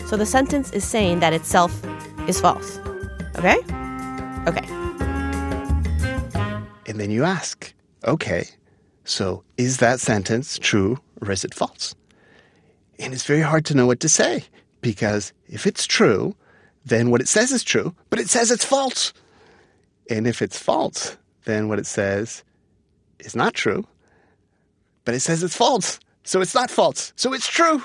So 0.08 0.16
the 0.16 0.26
sentence 0.26 0.72
is 0.72 0.84
saying 0.84 1.20
that 1.22 1.34
itself 1.34 1.84
is 2.28 2.40
false. 2.40 2.80
Okay? 3.36 3.58
Okay. 4.48 4.66
And 6.88 7.00
then 7.00 7.12
you 7.12 7.24
ask, 7.24 7.74
okay, 8.06 8.46
so 9.06 9.44
is 9.58 9.78
that 9.78 10.00
sentence 10.00 10.60
true 10.60 11.00
or 11.22 11.32
is 11.32 11.44
it 11.44 11.54
false? 11.54 11.96
And 13.00 13.14
it's 13.14 13.26
very 13.26 13.42
hard 13.42 13.66
to 13.66 13.76
know 13.76 13.86
what 13.86 14.00
to 14.02 14.10
say 14.10 14.44
because 14.82 15.34
if 15.48 15.66
it's 15.66 15.86
true, 15.86 16.36
then 16.86 17.10
what 17.10 17.22
it 17.22 17.28
says 17.28 17.52
is 17.52 17.64
true, 17.64 17.96
but 18.10 18.20
it 18.20 18.30
says 18.30 18.52
it's 18.52 18.66
false. 18.66 19.14
And 20.10 20.28
if 20.28 20.42
it's 20.42 20.58
false, 20.60 21.18
then 21.46 21.70
what 21.70 21.80
it 21.80 21.86
says 21.86 22.44
is 23.20 23.36
not 23.36 23.54
true, 23.54 23.86
but 25.06 25.16
it 25.16 25.22
says 25.22 25.44
it's 25.44 25.56
false. 25.56 26.00
So 26.24 26.42
it's 26.42 26.56
not 26.56 26.70
false. 26.70 27.14
So 27.16 27.34
it's 27.34 27.48
true. 27.48 27.84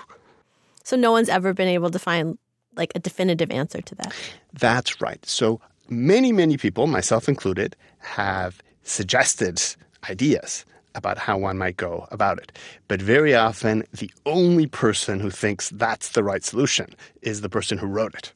So 0.83 0.97
no 0.97 1.13
one's 1.13 1.29
ever 1.29 1.55
been 1.55 1.69
able 1.69 1.91
to 1.91 1.99
find 1.99 2.39
like 2.77 2.93
a 2.95 2.99
definitive 2.99 3.51
answer 3.51 3.81
to 3.81 3.95
that. 3.97 4.15
That's 4.53 5.01
right. 5.01 5.25
So 5.25 5.61
many, 5.89 6.33
many 6.33 6.57
people, 6.57 6.87
myself 6.87 7.29
included, 7.29 7.77
have 7.99 8.61
suggested 8.83 9.63
ideas 10.11 10.65
about 10.95 11.19
how 11.19 11.37
one 11.37 11.59
might 11.59 11.77
go 11.77 12.07
about 12.11 12.39
it. 12.39 12.53
But 12.87 13.03
very 13.03 13.35
often, 13.35 13.85
the 13.93 14.11
only 14.27 14.67
person 14.67 15.19
who 15.21 15.31
thinks 15.31 15.71
that's 15.71 16.11
the 16.11 16.23
right 16.23 16.45
solution 16.45 16.95
is 17.23 17.41
the 17.41 17.49
person 17.49 17.79
who 17.79 17.87
wrote 17.87 18.15
it. 18.15 18.33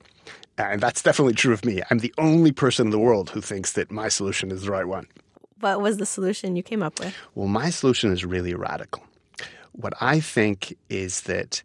And 0.56 0.80
that's 0.80 1.02
definitely 1.02 1.34
true 1.34 1.52
of 1.52 1.64
me. 1.64 1.82
I'm 1.90 1.98
the 1.98 2.12
only 2.18 2.50
person 2.50 2.88
in 2.88 2.90
the 2.90 2.98
world 2.98 3.30
who 3.30 3.40
thinks 3.40 3.72
that 3.72 3.92
my 3.92 4.08
solution 4.08 4.50
is 4.50 4.62
the 4.62 4.72
right 4.72 4.88
one. 4.88 5.06
What 5.60 5.80
was 5.80 5.98
the 5.98 6.06
solution 6.06 6.56
you 6.56 6.62
came 6.62 6.82
up 6.82 6.98
with? 6.98 7.14
Well, 7.34 7.48
my 7.48 7.70
solution 7.70 8.12
is 8.12 8.24
really 8.24 8.54
radical. 8.54 9.04
What 9.78 9.94
I 10.00 10.18
think 10.18 10.76
is 10.88 11.22
that 11.22 11.62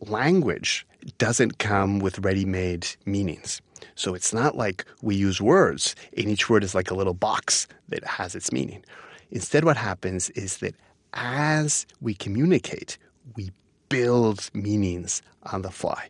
language 0.00 0.84
doesn't 1.18 1.58
come 1.58 2.00
with 2.00 2.18
ready 2.18 2.44
made 2.44 2.88
meanings. 3.06 3.60
So 3.94 4.14
it's 4.14 4.34
not 4.34 4.56
like 4.56 4.84
we 5.00 5.14
use 5.14 5.40
words 5.40 5.94
and 6.16 6.28
each 6.28 6.50
word 6.50 6.64
is 6.64 6.74
like 6.74 6.90
a 6.90 6.94
little 6.94 7.14
box 7.14 7.68
that 7.88 8.02
has 8.04 8.34
its 8.34 8.50
meaning. 8.50 8.84
Instead, 9.30 9.64
what 9.64 9.76
happens 9.76 10.30
is 10.30 10.58
that 10.58 10.74
as 11.12 11.86
we 12.00 12.14
communicate, 12.14 12.98
we 13.36 13.52
build 13.88 14.50
meanings 14.52 15.22
on 15.44 15.62
the 15.62 15.70
fly. 15.70 16.08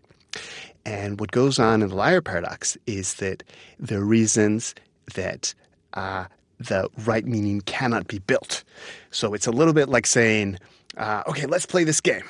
And 0.86 1.20
what 1.20 1.32
goes 1.32 1.58
on 1.58 1.82
in 1.82 1.90
the 1.90 1.94
liar 1.94 2.22
paradox 2.22 2.78
is 2.86 3.14
that 3.16 3.42
there 3.78 4.00
are 4.00 4.04
reasons 4.06 4.74
that 5.16 5.54
uh, 5.92 6.24
the 6.58 6.88
right 7.04 7.26
meaning 7.26 7.60
cannot 7.62 8.08
be 8.08 8.20
built. 8.20 8.64
So 9.10 9.34
it's 9.34 9.46
a 9.46 9.50
little 9.50 9.74
bit 9.74 9.90
like 9.90 10.06
saying, 10.06 10.58
uh, 10.96 11.22
okay, 11.28 11.46
let's 11.46 11.66
play 11.66 11.84
this 11.84 12.00
game. 12.00 12.24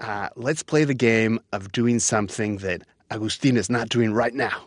Uh, 0.00 0.28
let's 0.36 0.62
play 0.62 0.84
the 0.84 0.94
game 0.94 1.38
of 1.52 1.72
doing 1.72 1.98
something 1.98 2.58
that 2.58 2.82
Agustin 3.10 3.56
is 3.56 3.70
not 3.70 3.88
doing 3.88 4.12
right 4.12 4.34
now. 4.34 4.66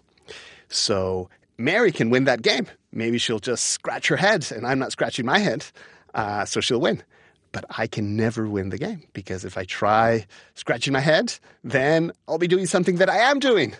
So 0.69 1.29
Mary 1.57 1.91
can 1.91 2.09
win 2.09 2.25
that 2.25 2.41
game. 2.41 2.67
Maybe 2.91 3.17
she'll 3.17 3.39
just 3.39 3.65
scratch 3.65 4.07
her 4.07 4.15
head, 4.15 4.51
and 4.51 4.65
I'm 4.65 4.79
not 4.79 4.91
scratching 4.91 5.25
my 5.25 5.39
head, 5.39 5.65
uh, 6.13 6.45
so 6.45 6.61
she'll 6.61 6.81
win. 6.81 7.03
But 7.51 7.65
I 7.77 7.87
can 7.87 8.15
never 8.15 8.47
win 8.47 8.69
the 8.69 8.77
game 8.77 9.03
because 9.13 9.45
if 9.45 9.57
I 9.57 9.63
try 9.63 10.25
scratching 10.55 10.93
my 10.93 10.99
head, 10.99 11.33
then 11.63 12.11
I'll 12.27 12.37
be 12.37 12.47
doing 12.47 12.65
something 12.65 12.97
that 12.97 13.09
I 13.09 13.17
am 13.17 13.39
doing. 13.39 13.73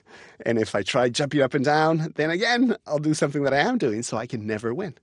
And 0.45 0.57
if 0.57 0.73
I 0.73 0.83
try 0.83 1.09
jumping 1.09 1.41
up 1.41 1.53
and 1.53 1.65
down, 1.65 2.13
then 2.15 2.29
again, 2.29 2.75
I'll 2.87 2.99
do 2.99 3.13
something 3.13 3.43
that 3.43 3.53
I 3.53 3.59
am 3.59 3.77
doing, 3.77 4.03
so 4.03 4.17
I 4.17 4.25
can 4.25 4.47
never 4.47 4.73
win. 4.73 4.95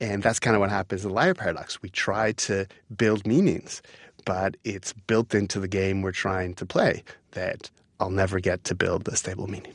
And 0.00 0.22
that's 0.22 0.38
kind 0.38 0.54
of 0.54 0.60
what 0.60 0.70
happens 0.70 1.04
in 1.04 1.08
the 1.08 1.14
liar 1.14 1.34
paradox. 1.34 1.80
We 1.82 1.90
try 1.90 2.32
to 2.32 2.66
build 2.96 3.26
meanings, 3.26 3.82
but 4.28 4.58
it's 4.62 4.92
built 4.92 5.34
into 5.34 5.58
the 5.58 5.66
game 5.68 6.02
we're 6.02 6.12
trying 6.12 6.52
to 6.54 6.66
play 6.66 7.02
that 7.30 7.70
I'll 7.98 8.10
never 8.10 8.40
get 8.40 8.62
to 8.64 8.74
build 8.74 9.08
a 9.08 9.16
stable 9.16 9.46
meaning. 9.46 9.72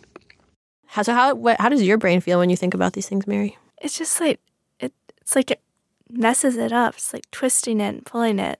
How, 0.86 1.02
so 1.02 1.12
how 1.12 1.34
what, 1.34 1.60
how 1.60 1.70
does 1.70 1.82
your 1.82 1.98
brain 1.98 2.22
feel 2.22 2.38
when 2.38 2.52
you 2.52 2.56
think 2.56 2.76
about 2.76 2.94
these 2.94 3.10
things, 3.10 3.26
Mary? 3.26 3.58
It's 3.82 3.98
just 3.98 4.22
like 4.22 4.40
it. 4.80 4.94
It's 5.22 5.36
like 5.36 5.50
it 5.50 5.60
messes 6.08 6.56
it 6.56 6.72
up. 6.72 6.94
It's 6.94 7.12
like 7.14 7.30
twisting 7.32 7.82
it 7.82 7.96
and 7.96 8.06
pulling 8.06 8.38
it. 8.38 8.60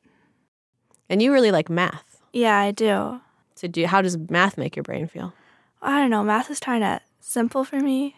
And 1.10 1.22
you 1.22 1.32
really 1.32 1.52
like 1.52 1.70
math. 1.70 2.20
Yeah, 2.34 2.58
I 2.58 2.72
do. 2.72 3.22
So 3.54 3.68
do 3.68 3.86
how 3.86 4.02
does 4.02 4.18
math 4.18 4.58
make 4.58 4.76
your 4.76 4.82
brain 4.84 5.08
feel? 5.08 5.32
I 5.80 6.00
don't 6.00 6.10
know. 6.10 6.24
Math 6.24 6.50
is 6.50 6.60
kind 6.60 6.84
of 6.84 7.02
simple 7.20 7.64
for 7.64 7.80
me. 7.80 8.16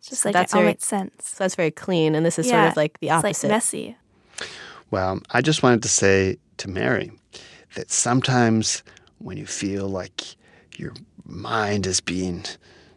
It's 0.00 0.08
just 0.10 0.26
like 0.26 0.34
That's 0.34 0.52
it 0.52 0.56
all 0.56 0.60
very- 0.62 0.72
makes 0.72 0.84
sense. 0.84 1.30
So 1.30 1.44
that's 1.44 1.54
very 1.54 1.70
clean, 1.70 2.14
and 2.14 2.26
this 2.26 2.38
is 2.38 2.46
Yeah, 2.46 2.60
sort 2.64 2.70
of 2.72 2.76
like 2.76 3.00
the 3.00 3.06
It's 3.08 3.24
opposite. 3.24 3.46
like 3.48 3.56
messy. 3.56 3.96
Well, 4.90 5.20
I 5.30 5.40
just 5.40 5.62
wanted 5.62 5.82
to 5.82 5.88
say 5.88 6.38
to 6.58 6.68
Mary 6.68 7.12
that 7.74 7.90
sometimes 7.90 8.82
when 9.18 9.36
you 9.36 9.46
feel 9.46 9.88
like 9.88 10.36
your 10.76 10.92
mind 11.24 11.86
is 11.86 12.00
being 12.00 12.44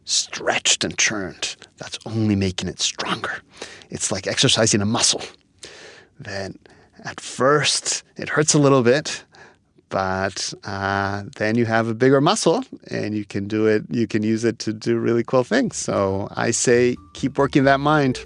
stretched 0.06 0.84
and 0.84 0.98
churned, 0.98 1.56
that's 1.78 2.00
only 2.06 2.36
making 2.36 2.70
it 2.70 2.80
stronger. 2.80 3.42
It's 3.90 4.12
like 4.12 4.26
exercising 4.26 4.82
a 4.82 4.86
muscle. 4.86 5.22
Then 6.20 6.58
at 7.04 7.20
first 7.20 8.04
it 8.18 8.30
hurts 8.30 8.54
a 8.54 8.60
little 8.60 8.82
bit, 8.82 9.24
but 9.90 10.54
uh, 10.64 11.24
then 11.36 11.56
you 11.56 11.66
have 11.66 11.88
a 11.88 11.94
bigger 11.94 12.22
muscle 12.22 12.64
and 12.90 13.16
you 13.16 13.26
can 13.26 13.48
do 13.48 13.68
it, 13.68 13.84
you 13.90 14.08
can 14.08 14.24
use 14.24 14.44
it 14.44 14.58
to 14.60 14.74
do 14.74 14.98
really 14.98 15.24
cool 15.24 15.44
things. 15.44 15.78
So 15.78 16.28
I 16.32 16.52
say 16.52 16.96
keep 17.14 17.38
working 17.38 17.66
that 17.66 17.80
mind. 17.80 18.20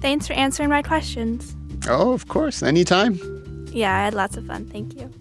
Thanks 0.00 0.26
for 0.26 0.32
answering 0.32 0.70
my 0.70 0.82
questions. 0.82 1.54
Oh, 1.88 2.12
of 2.12 2.28
course, 2.28 2.62
anytime. 2.62 3.18
Yeah, 3.72 3.94
I 3.94 4.04
had 4.04 4.14
lots 4.14 4.36
of 4.36 4.46
fun. 4.46 4.66
Thank 4.66 4.94
you. 4.94 5.12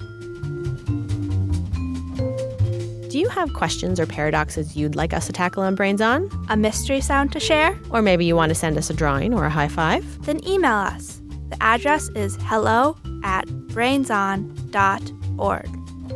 Do 3.10 3.20
you 3.20 3.30
have 3.30 3.54
questions 3.54 4.00
or 4.00 4.06
paradoxes 4.06 4.76
you'd 4.76 4.96
like 4.96 5.14
us 5.14 5.28
to 5.28 5.34
tackle 5.34 5.64
on 5.64 5.76
Brains 5.76 6.02
On? 6.02 6.30
A 6.50 6.58
mystery 6.58 7.02
sound 7.02 7.32
to 7.32 7.40
share? 7.40 7.78
Or 7.90 8.02
maybe 8.02 8.26
you 8.26 8.36
want 8.36 8.50
to 8.50 8.56
send 8.56 8.78
us 8.78 8.90
a 8.90 8.94
drawing 8.94 9.34
or 9.34 9.46
a 9.46 9.50
high 9.50 9.70
five? 9.70 10.26
Then 10.26 10.46
email 10.48 10.74
us. 10.74 11.22
The 11.50 11.64
address 11.64 12.10
is 12.10 12.38
hello 12.42 12.98
at 13.24 13.48
brainson.org. 13.48 14.68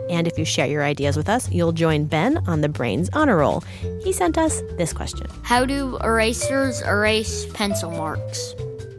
And 0.09 0.27
if 0.27 0.37
you 0.37 0.43
share 0.43 0.67
your 0.67 0.83
ideas 0.83 1.15
with 1.15 1.29
us, 1.29 1.49
you'll 1.49 1.71
join 1.71 2.05
Ben 2.05 2.37
on 2.47 2.59
the 2.59 2.67
Brains 2.69 3.09
Honor 3.13 3.37
Roll. 3.37 3.63
He 4.03 4.11
sent 4.11 4.37
us 4.37 4.61
this 4.77 4.91
question. 4.91 5.27
How 5.43 5.65
do 5.65 5.97
erasers 6.03 6.81
erase 6.81 7.45
pencil 7.53 7.91
marks? 7.91 8.53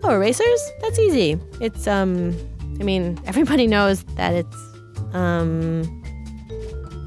Oh, 0.05 0.11
erasers? 0.11 0.71
That's 0.81 0.99
easy. 0.99 1.39
It's, 1.61 1.87
um, 1.87 2.37
I 2.81 2.83
mean, 2.83 3.21
everybody 3.27 3.67
knows 3.67 4.05
that 4.17 4.35
it's, 4.35 4.57
um, 5.15 5.99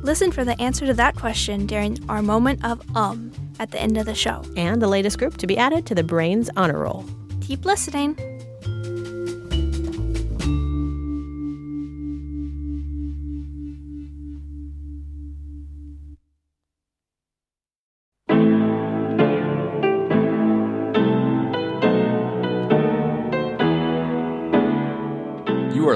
Listen 0.04 0.32
for 0.32 0.46
the 0.46 0.60
answer 0.62 0.86
to 0.86 0.94
that 0.94 1.16
question 1.16 1.66
during 1.66 1.98
our 2.10 2.22
moment 2.22 2.64
of 2.64 2.80
um 2.96 3.32
at 3.60 3.72
the 3.72 3.82
end 3.82 3.98
of 3.98 4.06
the 4.06 4.14
show. 4.14 4.44
and 4.56 4.80
the 4.80 4.88
latest 4.88 5.18
group 5.18 5.38
to 5.38 5.48
be 5.48 5.58
added 5.58 5.88
to 5.88 5.96
the 5.96 6.04
Brains 6.04 6.48
Honor 6.56 6.78
Roll. 6.78 7.04
Keep 7.42 7.66
listening. 7.66 8.16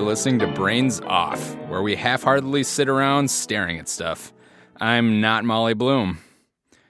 Listening 0.10 0.40
to 0.40 0.48
Brains 0.48 1.00
Off, 1.02 1.56
where 1.68 1.84
we 1.84 1.96
half 1.96 2.24
heartedly 2.24 2.64
sit 2.64 2.90
around 2.90 3.30
staring 3.30 3.78
at 3.78 3.88
stuff. 3.88 4.34
I'm 4.82 5.22
not 5.22 5.46
Molly 5.46 5.76
Bloom. 5.76 6.18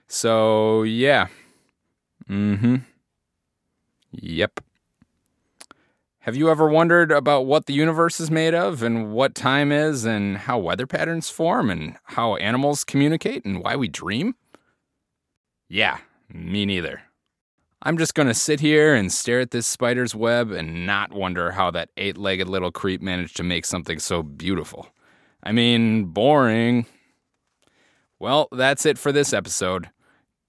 So, 0.07 0.83
yeah. 0.83 1.27
Mm 2.29 2.59
hmm. 2.59 2.75
Yep. 4.13 4.61
Have 6.19 6.37
you 6.37 6.49
ever 6.49 6.69
wondered 6.69 7.11
about 7.11 7.45
what 7.45 7.65
the 7.65 7.73
universe 7.73 8.21
is 8.21 8.31
made 8.31 8.55
of, 8.55 8.81
and 8.81 9.11
what 9.11 9.35
time 9.35 9.73
is, 9.73 10.05
and 10.05 10.37
how 10.37 10.57
weather 10.57 10.87
patterns 10.87 11.29
form, 11.29 11.69
and 11.69 11.97
how 12.03 12.37
animals 12.37 12.85
communicate, 12.85 13.43
and 13.43 13.61
why 13.61 13.75
we 13.75 13.89
dream? 13.89 14.35
Yeah, 15.67 15.97
me 16.33 16.65
neither. 16.65 17.01
I'm 17.81 17.97
just 17.97 18.13
gonna 18.13 18.33
sit 18.33 18.59
here 18.59 18.93
and 18.93 19.09
stare 19.11 19.39
at 19.39 19.51
this 19.51 19.65
spider's 19.65 20.13
web 20.13 20.51
and 20.51 20.85
not 20.85 21.13
wonder 21.13 21.51
how 21.51 21.71
that 21.71 21.89
eight 21.95 22.17
legged 22.17 22.49
little 22.49 22.71
creep 22.71 23.01
managed 23.01 23.37
to 23.37 23.43
make 23.43 23.63
something 23.63 23.99
so 23.99 24.21
beautiful. 24.21 24.89
I 25.43 25.53
mean, 25.53 26.05
boring. 26.05 26.85
Well, 28.19 28.49
that's 28.51 28.85
it 28.85 28.97
for 28.97 29.13
this 29.13 29.31
episode. 29.31 29.89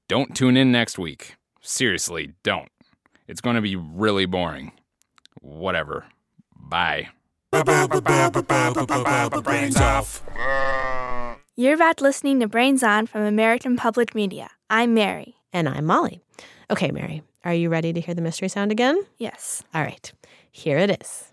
Don't 0.08 0.34
tune 0.34 0.56
in 0.56 0.72
next 0.72 0.98
week. 0.98 1.36
Seriously, 1.60 2.32
don't. 2.42 2.68
It's 3.28 3.40
gonna 3.40 3.62
be 3.62 3.76
really 3.76 4.26
boring. 4.26 4.72
Whatever. 5.40 6.06
Bye. 6.56 7.10
Brains 9.42 9.76
off. 9.76 10.22
You're 11.56 11.74
about 11.74 12.00
listening 12.00 12.40
to 12.40 12.48
Brains 12.48 12.82
On 12.82 13.06
from 13.06 13.22
American 13.22 13.76
Public 13.76 14.16
Media. 14.16 14.50
I'm 14.68 14.94
Mary. 14.94 15.36
And 15.52 15.68
I'm 15.68 15.84
Molly. 15.84 16.20
Okay, 16.70 16.92
Mary, 16.92 17.22
are 17.44 17.52
you 17.52 17.68
ready 17.68 17.92
to 17.92 18.00
hear 18.00 18.14
the 18.14 18.22
mystery 18.22 18.48
sound 18.48 18.70
again? 18.70 19.02
Yes. 19.18 19.64
All 19.74 19.82
right, 19.82 20.12
here 20.52 20.78
it 20.78 21.02
is. 21.02 21.32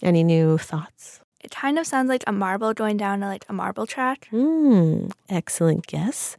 Any 0.00 0.22
new 0.22 0.56
thoughts? 0.56 1.20
It 1.40 1.50
kind 1.50 1.80
of 1.80 1.86
sounds 1.86 2.08
like 2.08 2.22
a 2.28 2.32
marble 2.32 2.72
going 2.74 2.96
down 2.96 3.20
to 3.20 3.26
like 3.26 3.44
a 3.48 3.52
marble 3.52 3.86
track. 3.86 4.28
Hmm, 4.30 5.08
excellent 5.28 5.88
guess. 5.88 6.36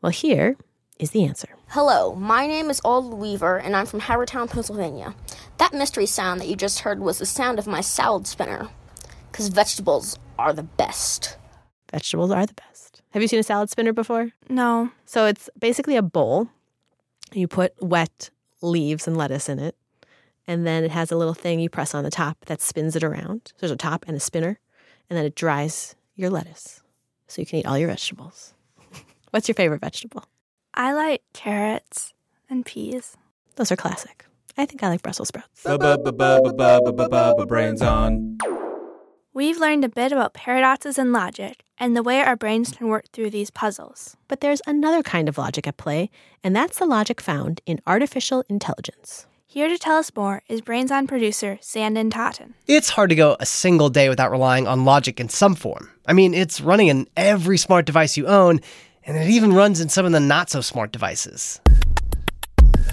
Well, 0.00 0.12
here 0.12 0.56
is 0.98 1.10
the 1.10 1.24
answer. 1.26 1.48
Hello, 1.68 2.14
my 2.14 2.46
name 2.46 2.70
is 2.70 2.80
Old 2.82 3.12
Weaver, 3.12 3.58
and 3.58 3.76
I'm 3.76 3.84
from 3.84 4.00
Havertown, 4.00 4.48
Pennsylvania. 4.48 5.14
That 5.58 5.74
mystery 5.74 6.06
sound 6.06 6.40
that 6.40 6.48
you 6.48 6.56
just 6.56 6.80
heard 6.80 7.00
was 7.00 7.18
the 7.18 7.26
sound 7.26 7.58
of 7.58 7.66
my 7.66 7.82
salad 7.82 8.26
spinner. 8.26 8.70
Because 9.32 9.48
vegetables 9.48 10.18
are 10.38 10.52
the 10.52 10.62
best. 10.62 11.38
Vegetables 11.90 12.30
are 12.30 12.46
the 12.46 12.54
best. 12.54 13.02
Have 13.10 13.22
you 13.22 13.28
seen 13.28 13.40
a 13.40 13.42
salad 13.42 13.70
spinner 13.70 13.92
before? 13.92 14.30
No. 14.48 14.90
So 15.06 15.26
it's 15.26 15.48
basically 15.58 15.96
a 15.96 16.02
bowl. 16.02 16.48
You 17.32 17.48
put 17.48 17.74
wet 17.82 18.30
leaves 18.60 19.08
and 19.08 19.16
lettuce 19.16 19.48
in 19.48 19.58
it. 19.58 19.74
And 20.46 20.66
then 20.66 20.84
it 20.84 20.90
has 20.90 21.10
a 21.10 21.16
little 21.16 21.34
thing 21.34 21.60
you 21.60 21.70
press 21.70 21.94
on 21.94 22.04
the 22.04 22.10
top 22.10 22.44
that 22.46 22.60
spins 22.60 22.94
it 22.94 23.02
around. 23.02 23.52
So 23.54 23.54
there's 23.60 23.70
a 23.70 23.76
top 23.76 24.04
and 24.06 24.16
a 24.16 24.20
spinner. 24.20 24.58
And 25.08 25.16
then 25.16 25.24
it 25.24 25.34
dries 25.34 25.94
your 26.14 26.30
lettuce. 26.30 26.82
So 27.26 27.40
you 27.40 27.46
can 27.46 27.60
eat 27.60 27.66
all 27.66 27.78
your 27.78 27.88
vegetables. 27.88 28.52
What's 29.30 29.48
your 29.48 29.54
favorite 29.54 29.80
vegetable? 29.80 30.24
I 30.74 30.92
like 30.92 31.22
carrots 31.32 32.12
and 32.50 32.66
peas. 32.66 33.16
Those 33.56 33.72
are 33.72 33.76
classic. 33.76 34.26
I 34.58 34.66
think 34.66 34.82
I 34.82 34.88
like 34.88 35.02
Brussels 35.02 35.28
sprouts. 35.28 35.62
Brains 37.46 37.82
on. 37.82 38.38
We've 39.34 39.56
learned 39.56 39.82
a 39.82 39.88
bit 39.88 40.12
about 40.12 40.34
paradoxes 40.34 40.98
and 40.98 41.10
logic 41.10 41.64
and 41.78 41.96
the 41.96 42.02
way 42.02 42.20
our 42.20 42.36
brains 42.36 42.70
can 42.70 42.88
work 42.88 43.06
through 43.14 43.30
these 43.30 43.50
puzzles. 43.50 44.14
But 44.28 44.42
there's 44.42 44.60
another 44.66 45.02
kind 45.02 45.26
of 45.26 45.38
logic 45.38 45.66
at 45.66 45.78
play, 45.78 46.10
and 46.44 46.54
that's 46.54 46.78
the 46.78 46.84
logic 46.84 47.18
found 47.18 47.62
in 47.64 47.80
artificial 47.86 48.44
intelligence. 48.50 49.26
Here 49.46 49.68
to 49.68 49.78
tell 49.78 49.96
us 49.96 50.14
more 50.14 50.42
is 50.48 50.60
Brains 50.60 50.92
On 50.92 51.06
producer 51.06 51.56
Sanden 51.62 52.10
Totten. 52.10 52.52
It's 52.66 52.90
hard 52.90 53.08
to 53.08 53.16
go 53.16 53.38
a 53.40 53.46
single 53.46 53.88
day 53.88 54.10
without 54.10 54.30
relying 54.30 54.66
on 54.66 54.84
logic 54.84 55.18
in 55.18 55.30
some 55.30 55.54
form. 55.54 55.88
I 56.04 56.12
mean, 56.12 56.34
it's 56.34 56.60
running 56.60 56.88
in 56.88 57.08
every 57.16 57.56
smart 57.56 57.86
device 57.86 58.18
you 58.18 58.26
own, 58.26 58.60
and 59.06 59.16
it 59.16 59.30
even 59.30 59.54
runs 59.54 59.80
in 59.80 59.88
some 59.88 60.04
of 60.04 60.12
the 60.12 60.20
not 60.20 60.50
so 60.50 60.60
smart 60.60 60.92
devices. 60.92 61.58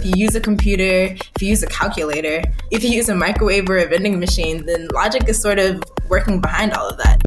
If 0.00 0.06
you 0.06 0.12
use 0.16 0.34
a 0.34 0.40
computer, 0.40 1.14
if 1.14 1.42
you 1.42 1.48
use 1.48 1.62
a 1.62 1.66
calculator, 1.66 2.42
if 2.70 2.82
you 2.82 2.88
use 2.88 3.10
a 3.10 3.14
microwave 3.14 3.68
or 3.68 3.76
a 3.76 3.86
vending 3.86 4.18
machine, 4.18 4.64
then 4.64 4.88
logic 4.94 5.28
is 5.28 5.38
sort 5.38 5.58
of 5.58 5.84
working 6.08 6.40
behind 6.40 6.72
all 6.72 6.88
of 6.88 6.96
that. 6.96 7.20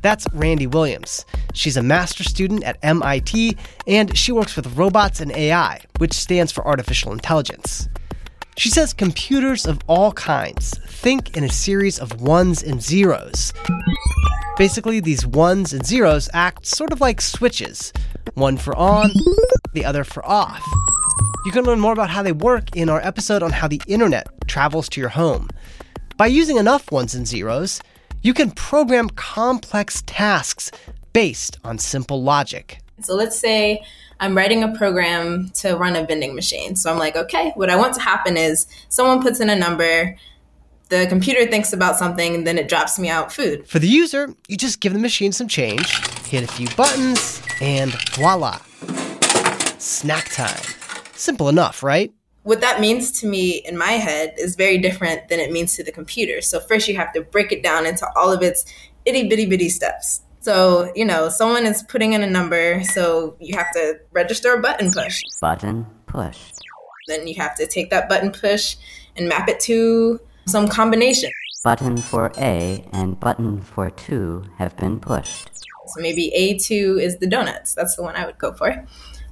That's 0.00 0.26
Randi 0.32 0.66
Williams. 0.66 1.26
She's 1.52 1.76
a 1.76 1.82
master's 1.82 2.28
student 2.30 2.64
at 2.64 2.78
MIT, 2.82 3.58
and 3.86 4.16
she 4.16 4.32
works 4.32 4.56
with 4.56 4.78
robots 4.78 5.20
and 5.20 5.30
AI, 5.30 5.82
which 5.98 6.14
stands 6.14 6.52
for 6.52 6.66
artificial 6.66 7.12
intelligence. 7.12 7.86
She 8.56 8.70
says 8.70 8.94
computers 8.94 9.66
of 9.66 9.78
all 9.88 10.12
kinds 10.12 10.78
think 10.86 11.36
in 11.36 11.44
a 11.44 11.50
series 11.50 11.98
of 11.98 12.22
ones 12.22 12.62
and 12.62 12.82
zeros. 12.82 13.52
Basically, 14.56 15.00
these 15.00 15.26
ones 15.26 15.74
and 15.74 15.84
zeros 15.84 16.30
act 16.32 16.64
sort 16.64 16.92
of 16.92 17.02
like 17.02 17.20
switches 17.20 17.92
one 18.34 18.56
for 18.56 18.74
on, 18.74 19.10
the 19.74 19.84
other 19.84 20.04
for 20.04 20.24
off. 20.24 20.64
You 21.44 21.50
can 21.50 21.64
learn 21.64 21.80
more 21.80 21.92
about 21.92 22.08
how 22.08 22.22
they 22.22 22.30
work 22.30 22.76
in 22.76 22.88
our 22.88 23.00
episode 23.00 23.42
on 23.42 23.50
how 23.50 23.66
the 23.66 23.82
internet 23.88 24.28
travels 24.46 24.88
to 24.90 25.00
your 25.00 25.10
home. 25.10 25.48
By 26.16 26.28
using 26.28 26.56
enough 26.56 26.92
ones 26.92 27.16
and 27.16 27.26
zeros, 27.26 27.80
you 28.22 28.32
can 28.32 28.52
program 28.52 29.10
complex 29.10 30.04
tasks 30.06 30.70
based 31.12 31.58
on 31.64 31.78
simple 31.78 32.22
logic. 32.22 32.78
So 33.00 33.16
let's 33.16 33.36
say 33.36 33.82
I'm 34.20 34.36
writing 34.36 34.62
a 34.62 34.72
program 34.76 35.50
to 35.54 35.74
run 35.74 35.96
a 35.96 36.06
vending 36.06 36.36
machine. 36.36 36.76
So 36.76 36.92
I'm 36.92 36.98
like, 36.98 37.16
okay, 37.16 37.50
what 37.56 37.70
I 37.70 37.76
want 37.76 37.94
to 37.94 38.00
happen 38.00 38.36
is 38.36 38.68
someone 38.88 39.20
puts 39.20 39.40
in 39.40 39.50
a 39.50 39.56
number, 39.56 40.16
the 40.90 41.06
computer 41.08 41.44
thinks 41.50 41.72
about 41.72 41.96
something, 41.96 42.36
and 42.36 42.46
then 42.46 42.56
it 42.56 42.68
drops 42.68 43.00
me 43.00 43.08
out 43.08 43.32
food. 43.32 43.66
For 43.66 43.80
the 43.80 43.88
user, 43.88 44.32
you 44.46 44.56
just 44.56 44.78
give 44.78 44.92
the 44.92 45.00
machine 45.00 45.32
some 45.32 45.48
change, 45.48 45.90
hit 46.28 46.44
a 46.44 46.46
few 46.46 46.68
buttons, 46.76 47.42
and 47.60 47.92
voila. 48.14 48.60
Snack 49.78 50.28
time. 50.30 50.81
Simple 51.22 51.48
enough, 51.48 51.84
right? 51.84 52.12
What 52.42 52.60
that 52.62 52.80
means 52.80 53.12
to 53.20 53.28
me 53.28 53.62
in 53.64 53.78
my 53.78 53.92
head 53.92 54.34
is 54.38 54.56
very 54.56 54.76
different 54.76 55.28
than 55.28 55.38
it 55.38 55.52
means 55.52 55.76
to 55.76 55.84
the 55.84 55.92
computer. 55.92 56.40
So 56.40 56.58
first 56.58 56.88
you 56.88 56.96
have 56.96 57.12
to 57.12 57.20
break 57.22 57.52
it 57.52 57.62
down 57.62 57.86
into 57.86 58.08
all 58.16 58.32
of 58.32 58.42
its 58.42 58.64
itty 59.04 59.28
bitty 59.28 59.46
bitty 59.46 59.68
steps. 59.68 60.22
So, 60.40 60.90
you 60.96 61.04
know, 61.04 61.28
someone 61.28 61.64
is 61.64 61.84
putting 61.84 62.14
in 62.14 62.24
a 62.24 62.26
number, 62.26 62.82
so 62.82 63.36
you 63.38 63.56
have 63.56 63.70
to 63.74 64.00
register 64.10 64.54
a 64.54 64.60
button 64.60 64.90
push. 64.90 65.22
Button 65.40 65.86
push. 66.06 66.50
Then 67.06 67.28
you 67.28 67.36
have 67.36 67.54
to 67.54 67.68
take 67.68 67.90
that 67.90 68.08
button 68.08 68.32
push 68.32 68.74
and 69.14 69.28
map 69.28 69.48
it 69.48 69.60
to 69.60 70.18
some 70.48 70.66
combination. 70.66 71.30
Button 71.62 71.98
for 71.98 72.32
A 72.36 72.84
and 72.92 73.20
button 73.20 73.60
for 73.62 73.90
2 73.90 74.44
have 74.58 74.76
been 74.76 74.98
pushed. 74.98 75.48
So 75.86 76.00
maybe 76.00 76.32
A2 76.36 77.00
is 77.00 77.18
the 77.18 77.28
donuts. 77.28 77.74
That's 77.74 77.94
the 77.94 78.02
one 78.02 78.16
I 78.16 78.26
would 78.26 78.38
go 78.38 78.52
for. 78.54 78.84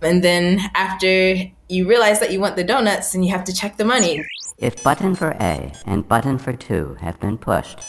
And 0.03 0.25
then 0.25 0.61
after 0.75 1.35
you 1.69 1.87
realize 1.89 2.21
that 2.21 2.33
you 2.33 2.41
want 2.41 2.57
the 2.57 2.65
donuts, 2.65 3.15
and 3.15 3.25
you 3.25 3.31
have 3.33 3.45
to 3.45 3.55
check 3.55 3.77
the 3.77 3.85
money. 3.85 4.25
If 4.59 4.83
button 4.83 5.15
for 5.15 5.37
A 5.41 5.73
and 5.87 6.07
button 6.07 6.39
for 6.39 6.53
2 6.53 6.97
have 7.01 7.19
been 7.21 7.39
pushed, 7.39 7.81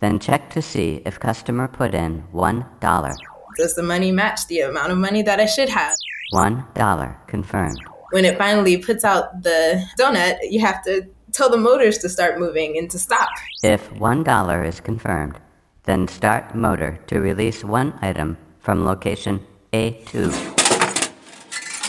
then 0.00 0.18
check 0.18 0.50
to 0.50 0.62
see 0.62 1.02
if 1.04 1.20
customer 1.20 1.68
put 1.68 1.94
in 1.94 2.24
$1. 2.32 3.16
Does 3.56 3.74
the 3.74 3.82
money 3.82 4.12
match 4.12 4.46
the 4.46 4.60
amount 4.60 4.92
of 4.92 4.98
money 4.98 5.22
that 5.22 5.40
I 5.40 5.46
should 5.46 5.68
have? 5.68 5.94
$1 6.34 7.26
confirmed. 7.26 7.80
When 8.12 8.24
it 8.24 8.38
finally 8.38 8.78
puts 8.78 9.04
out 9.04 9.42
the 9.42 9.84
donut, 9.98 10.38
you 10.42 10.60
have 10.60 10.82
to 10.84 11.06
tell 11.32 11.50
the 11.50 11.56
motors 11.56 11.98
to 11.98 12.08
start 12.08 12.38
moving 12.38 12.78
and 12.78 12.90
to 12.90 12.98
stop. 12.98 13.28
If 13.62 13.90
$1 13.90 14.66
is 14.66 14.80
confirmed, 14.80 15.38
then 15.84 16.08
start 16.08 16.54
motor 16.54 16.98
to 17.08 17.20
release 17.20 17.64
one 17.64 17.98
item 18.02 18.36
from 18.58 18.84
location 18.84 19.40
A2. 19.72 20.55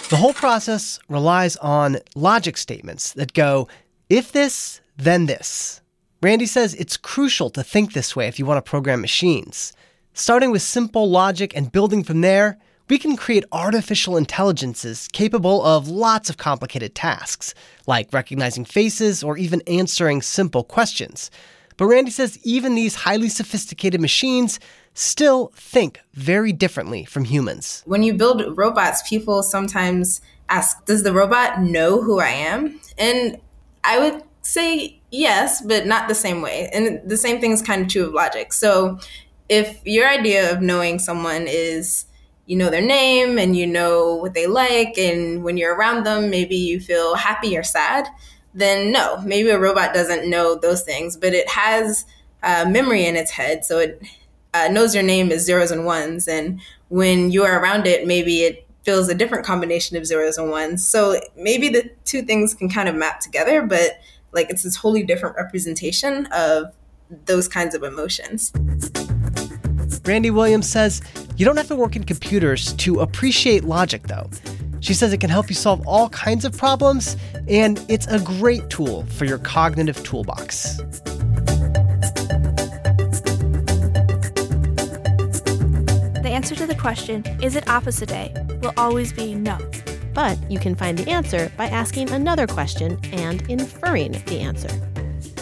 The 0.09 0.15
whole 0.15 0.33
process 0.33 0.99
relies 1.09 1.57
on 1.57 1.97
logic 2.15 2.55
statements 2.55 3.11
that 3.13 3.33
go, 3.33 3.67
if 4.09 4.31
this, 4.31 4.79
then 4.95 5.25
this. 5.25 5.81
Randi 6.21 6.45
says 6.45 6.73
it's 6.75 6.95
crucial 6.95 7.49
to 7.49 7.61
think 7.61 7.91
this 7.91 8.15
way 8.15 8.29
if 8.29 8.39
you 8.39 8.45
want 8.45 8.63
to 8.63 8.69
program 8.69 9.01
machines. 9.01 9.73
Starting 10.13 10.49
with 10.49 10.61
simple 10.61 11.09
logic 11.09 11.53
and 11.57 11.73
building 11.73 12.05
from 12.05 12.21
there, 12.21 12.57
we 12.89 12.97
can 12.97 13.17
create 13.17 13.43
artificial 13.51 14.15
intelligences 14.15 15.09
capable 15.11 15.61
of 15.65 15.89
lots 15.89 16.29
of 16.29 16.37
complicated 16.37 16.95
tasks, 16.95 17.53
like 17.85 18.13
recognizing 18.13 18.63
faces 18.63 19.23
or 19.23 19.37
even 19.37 19.61
answering 19.67 20.21
simple 20.21 20.63
questions. 20.63 21.29
But 21.75 21.87
Randi 21.87 22.11
says 22.11 22.39
even 22.43 22.75
these 22.75 22.95
highly 22.95 23.27
sophisticated 23.27 23.99
machines 23.99 24.57
still 24.97 25.51
think 25.55 25.99
very 26.13 26.51
differently 26.51 27.05
from 27.05 27.25
humans. 27.25 27.83
When 27.85 28.01
you 28.01 28.13
build 28.13 28.57
robots, 28.57 29.07
people 29.07 29.43
sometimes 29.43 30.21
ask, 30.49 30.85
Does 30.85 31.03
the 31.03 31.13
robot 31.13 31.61
know 31.61 32.01
who 32.01 32.19
I 32.19 32.29
am? 32.29 32.79
And 32.97 33.39
I 33.83 33.99
would 33.99 34.23
say 34.41 34.99
yes, 35.11 35.61
but 35.61 35.85
not 35.85 36.07
the 36.07 36.15
same 36.15 36.41
way. 36.41 36.69
And 36.73 37.07
the 37.07 37.17
same 37.17 37.39
thing 37.39 37.51
is 37.51 37.61
kind 37.61 37.83
of 37.83 37.87
true 37.89 38.07
of 38.07 38.13
logic. 38.13 38.53
So 38.53 38.99
if 39.49 39.79
your 39.85 40.07
idea 40.07 40.51
of 40.51 40.61
knowing 40.61 40.99
someone 40.99 41.45
is 41.47 42.05
you 42.47 42.55
know 42.55 42.69
their 42.69 42.81
name 42.81 43.37
and 43.37 43.57
you 43.57 43.67
know 43.67 44.15
what 44.15 44.33
they 44.33 44.47
like, 44.47 44.97
and 44.97 45.43
when 45.43 45.57
you're 45.57 45.75
around 45.75 46.05
them, 46.05 46.29
maybe 46.29 46.55
you 46.55 46.79
feel 46.79 47.15
happy 47.15 47.55
or 47.57 47.63
sad, 47.63 48.07
then 48.53 48.91
no, 48.91 49.21
maybe 49.21 49.49
a 49.49 49.59
robot 49.59 49.93
doesn't 49.93 50.29
know 50.29 50.55
those 50.55 50.81
things, 50.81 51.17
but 51.17 51.33
it 51.33 51.47
has 51.49 52.05
uh, 52.41 52.65
memory 52.67 53.05
in 53.05 53.15
its 53.15 53.31
head. 53.31 53.65
So 53.65 53.79
it 53.79 54.01
uh, 54.57 54.67
knows 54.69 54.95
your 54.95 55.03
name 55.03 55.31
is 55.31 55.45
zeros 55.45 55.71
and 55.71 55.85
ones. 55.85 56.27
And 56.27 56.59
when 56.89 57.31
you 57.31 57.43
are 57.43 57.61
around 57.61 57.85
it, 57.85 58.07
maybe 58.07 58.41
it 58.41 58.65
feels 58.83 59.09
a 59.09 59.15
different 59.15 59.45
combination 59.45 59.97
of 59.97 60.05
zeros 60.05 60.37
and 60.37 60.49
ones. 60.49 60.87
So 60.87 61.19
maybe 61.35 61.69
the 61.69 61.89
two 62.05 62.21
things 62.21 62.53
can 62.53 62.69
kind 62.69 62.89
of 62.89 62.95
map 62.95 63.19
together, 63.19 63.61
but 63.61 63.99
like 64.31 64.49
it's 64.49 64.63
this 64.63 64.75
wholly 64.75 65.03
different 65.03 65.35
representation 65.35 66.25
of 66.27 66.73
those 67.25 67.47
kinds 67.47 67.75
of 67.75 67.83
emotions. 67.83 68.51
Randi 70.05 70.31
Williams 70.31 70.69
says 70.69 71.01
you 71.35 71.45
don't 71.45 71.57
have 71.57 71.67
to 71.67 71.75
work 71.75 71.95
in 71.95 72.03
computers 72.03 72.73
to 72.73 73.01
appreciate 73.01 73.63
logic, 73.63 74.07
though. 74.07 74.29
She 74.79 74.93
says 74.93 75.11
it 75.11 75.19
can 75.19 75.29
help 75.29 75.49
you 75.49 75.55
solve 75.55 75.85
all 75.87 76.09
kinds 76.09 76.45
of 76.45 76.57
problems, 76.57 77.17
and 77.47 77.83
it's 77.89 78.07
a 78.07 78.19
great 78.19 78.69
tool 78.69 79.03
for 79.07 79.25
your 79.25 79.39
cognitive 79.39 80.01
toolbox. 80.03 80.79
Answer 86.47 86.65
to 86.65 86.73
the 86.73 86.79
question, 86.79 87.25
is 87.41 87.57
it 87.57 87.67
opposite 87.67 88.07
day, 88.07 88.33
will 88.61 88.71
always 88.77 89.11
be 89.11 89.35
no. 89.35 89.57
But 90.13 90.39
you 90.49 90.59
can 90.59 90.75
find 90.75 90.97
the 90.97 91.11
answer 91.11 91.51
by 91.57 91.65
asking 91.65 92.09
another 92.11 92.47
question 92.47 92.97
and 93.11 93.41
inferring 93.49 94.13
the 94.13 94.39
answer. 94.39 94.69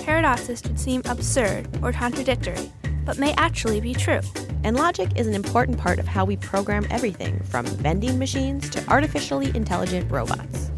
Paradoxes 0.01 0.61
should 0.61 0.79
seem 0.79 1.03
absurd 1.05 1.67
or 1.83 1.91
contradictory, 1.91 2.71
but 3.05 3.19
may 3.19 3.35
actually 3.37 3.79
be 3.81 3.93
true. 3.93 4.21
And 4.63 4.75
logic 4.75 5.11
is 5.15 5.27
an 5.27 5.35
important 5.35 5.77
part 5.77 5.99
of 5.99 6.07
how 6.07 6.25
we 6.25 6.37
program 6.37 6.87
everything 6.89 7.39
from 7.43 7.67
vending 7.67 8.17
machines 8.17 8.67
to 8.71 8.83
artificially 8.89 9.55
intelligent 9.55 10.09
robots. 10.09 10.71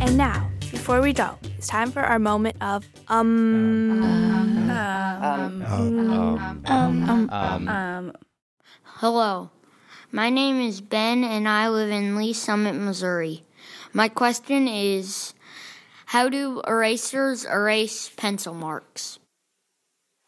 And 0.00 0.16
now, 0.16 0.48
before 0.70 1.02
we 1.02 1.12
go, 1.12 1.36
it's 1.58 1.66
time 1.66 1.90
for 1.90 2.00
our 2.00 2.18
moment 2.18 2.56
of 2.62 2.86
um. 3.08 4.02
Um, 7.68 8.12
Hello, 9.04 9.50
my 10.10 10.30
name 10.30 10.62
is 10.62 10.80
Ben, 10.80 11.24
and 11.24 11.46
I 11.46 11.68
live 11.68 11.90
in 11.90 12.16
Lee's 12.16 12.40
Summit, 12.40 12.72
Missouri. 12.72 13.44
My 13.92 14.08
question 14.08 14.66
is 14.66 15.34
How 16.06 16.30
do 16.30 16.62
erasers 16.66 17.44
erase 17.44 18.08
pencil 18.08 18.54
marks? 18.54 19.18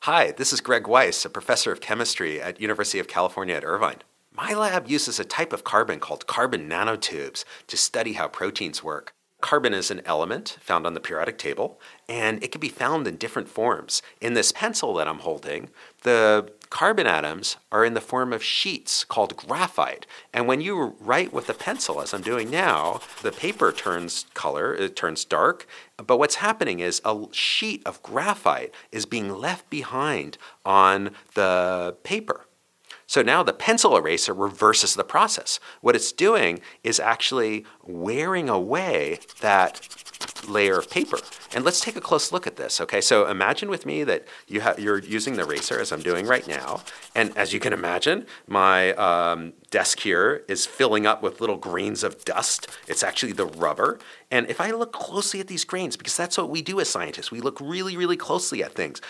Hi, 0.02 0.30
this 0.30 0.52
is 0.52 0.60
Greg 0.60 0.86
Weiss, 0.86 1.24
a 1.24 1.30
professor 1.30 1.72
of 1.72 1.80
chemistry 1.80 2.38
at 2.38 2.60
University 2.60 2.98
of 2.98 3.08
California 3.08 3.54
at 3.54 3.64
Irvine. 3.64 4.02
My 4.30 4.52
lab 4.52 4.90
uses 4.90 5.18
a 5.18 5.24
type 5.24 5.54
of 5.54 5.64
carbon 5.64 5.98
called 5.98 6.26
carbon 6.26 6.68
nanotubes 6.68 7.46
to 7.68 7.78
study 7.78 8.12
how 8.12 8.28
proteins 8.28 8.84
work. 8.84 9.14
Carbon 9.46 9.74
is 9.74 9.92
an 9.92 10.02
element 10.04 10.58
found 10.60 10.88
on 10.88 10.94
the 10.94 11.00
periodic 11.00 11.38
table, 11.38 11.78
and 12.08 12.42
it 12.42 12.50
can 12.50 12.60
be 12.60 12.68
found 12.68 13.06
in 13.06 13.14
different 13.14 13.48
forms. 13.48 14.02
In 14.20 14.34
this 14.34 14.50
pencil 14.50 14.92
that 14.94 15.06
I'm 15.06 15.20
holding, 15.20 15.70
the 16.02 16.50
carbon 16.68 17.06
atoms 17.06 17.56
are 17.70 17.84
in 17.84 17.94
the 17.94 18.00
form 18.00 18.32
of 18.32 18.42
sheets 18.42 19.04
called 19.04 19.36
graphite. 19.36 20.04
And 20.34 20.48
when 20.48 20.60
you 20.60 20.96
write 20.98 21.32
with 21.32 21.48
a 21.48 21.54
pencil, 21.54 22.00
as 22.00 22.12
I'm 22.12 22.22
doing 22.22 22.50
now, 22.50 23.00
the 23.22 23.30
paper 23.30 23.70
turns 23.70 24.26
color, 24.34 24.74
it 24.74 24.96
turns 24.96 25.24
dark. 25.24 25.68
But 25.96 26.18
what's 26.18 26.34
happening 26.34 26.80
is 26.80 27.00
a 27.04 27.26
sheet 27.30 27.82
of 27.86 28.02
graphite 28.02 28.74
is 28.90 29.06
being 29.06 29.30
left 29.30 29.70
behind 29.70 30.38
on 30.64 31.10
the 31.34 31.94
paper. 32.02 32.45
So 33.06 33.22
now 33.22 33.42
the 33.42 33.52
pencil 33.52 33.96
eraser 33.96 34.34
reverses 34.34 34.94
the 34.94 35.04
process. 35.04 35.60
What 35.80 35.96
it's 35.96 36.12
doing 36.12 36.60
is 36.82 36.98
actually 36.98 37.64
wearing 37.84 38.48
away 38.48 39.20
that 39.40 39.88
layer 40.48 40.78
of 40.78 40.90
paper. 40.90 41.18
And 41.54 41.64
let's 41.64 41.80
take 41.80 41.96
a 41.96 42.00
close 42.00 42.32
look 42.32 42.46
at 42.46 42.56
this. 42.56 42.80
Okay, 42.80 43.00
so 43.00 43.26
imagine 43.28 43.68
with 43.68 43.86
me 43.86 44.04
that 44.04 44.26
you 44.46 44.60
ha- 44.60 44.74
you're 44.78 44.98
using 44.98 45.36
the 45.36 45.42
eraser 45.42 45.78
as 45.80 45.92
I'm 45.92 46.02
doing 46.02 46.26
right 46.26 46.46
now, 46.46 46.82
and 47.14 47.36
as 47.36 47.52
you 47.52 47.60
can 47.60 47.72
imagine, 47.72 48.26
my 48.46 48.92
um, 48.94 49.52
desk 49.70 50.00
here 50.00 50.44
is 50.48 50.66
filling 50.66 51.06
up 51.06 51.22
with 51.22 51.40
little 51.40 51.56
grains 51.56 52.02
of 52.02 52.24
dust. 52.24 52.68
It's 52.88 53.02
actually 53.02 53.32
the 53.32 53.46
rubber. 53.46 53.98
And 54.30 54.48
if 54.48 54.60
I 54.60 54.70
look 54.70 54.92
closely 54.92 55.40
at 55.40 55.48
these 55.48 55.64
grains, 55.64 55.96
because 55.96 56.16
that's 56.16 56.38
what 56.38 56.50
we 56.50 56.62
do 56.62 56.80
as 56.80 56.88
scientists, 56.88 57.30
we 57.30 57.40
look 57.40 57.60
really, 57.60 57.96
really 57.96 58.16
closely 58.16 58.62
at 58.62 58.74
things 58.74 59.00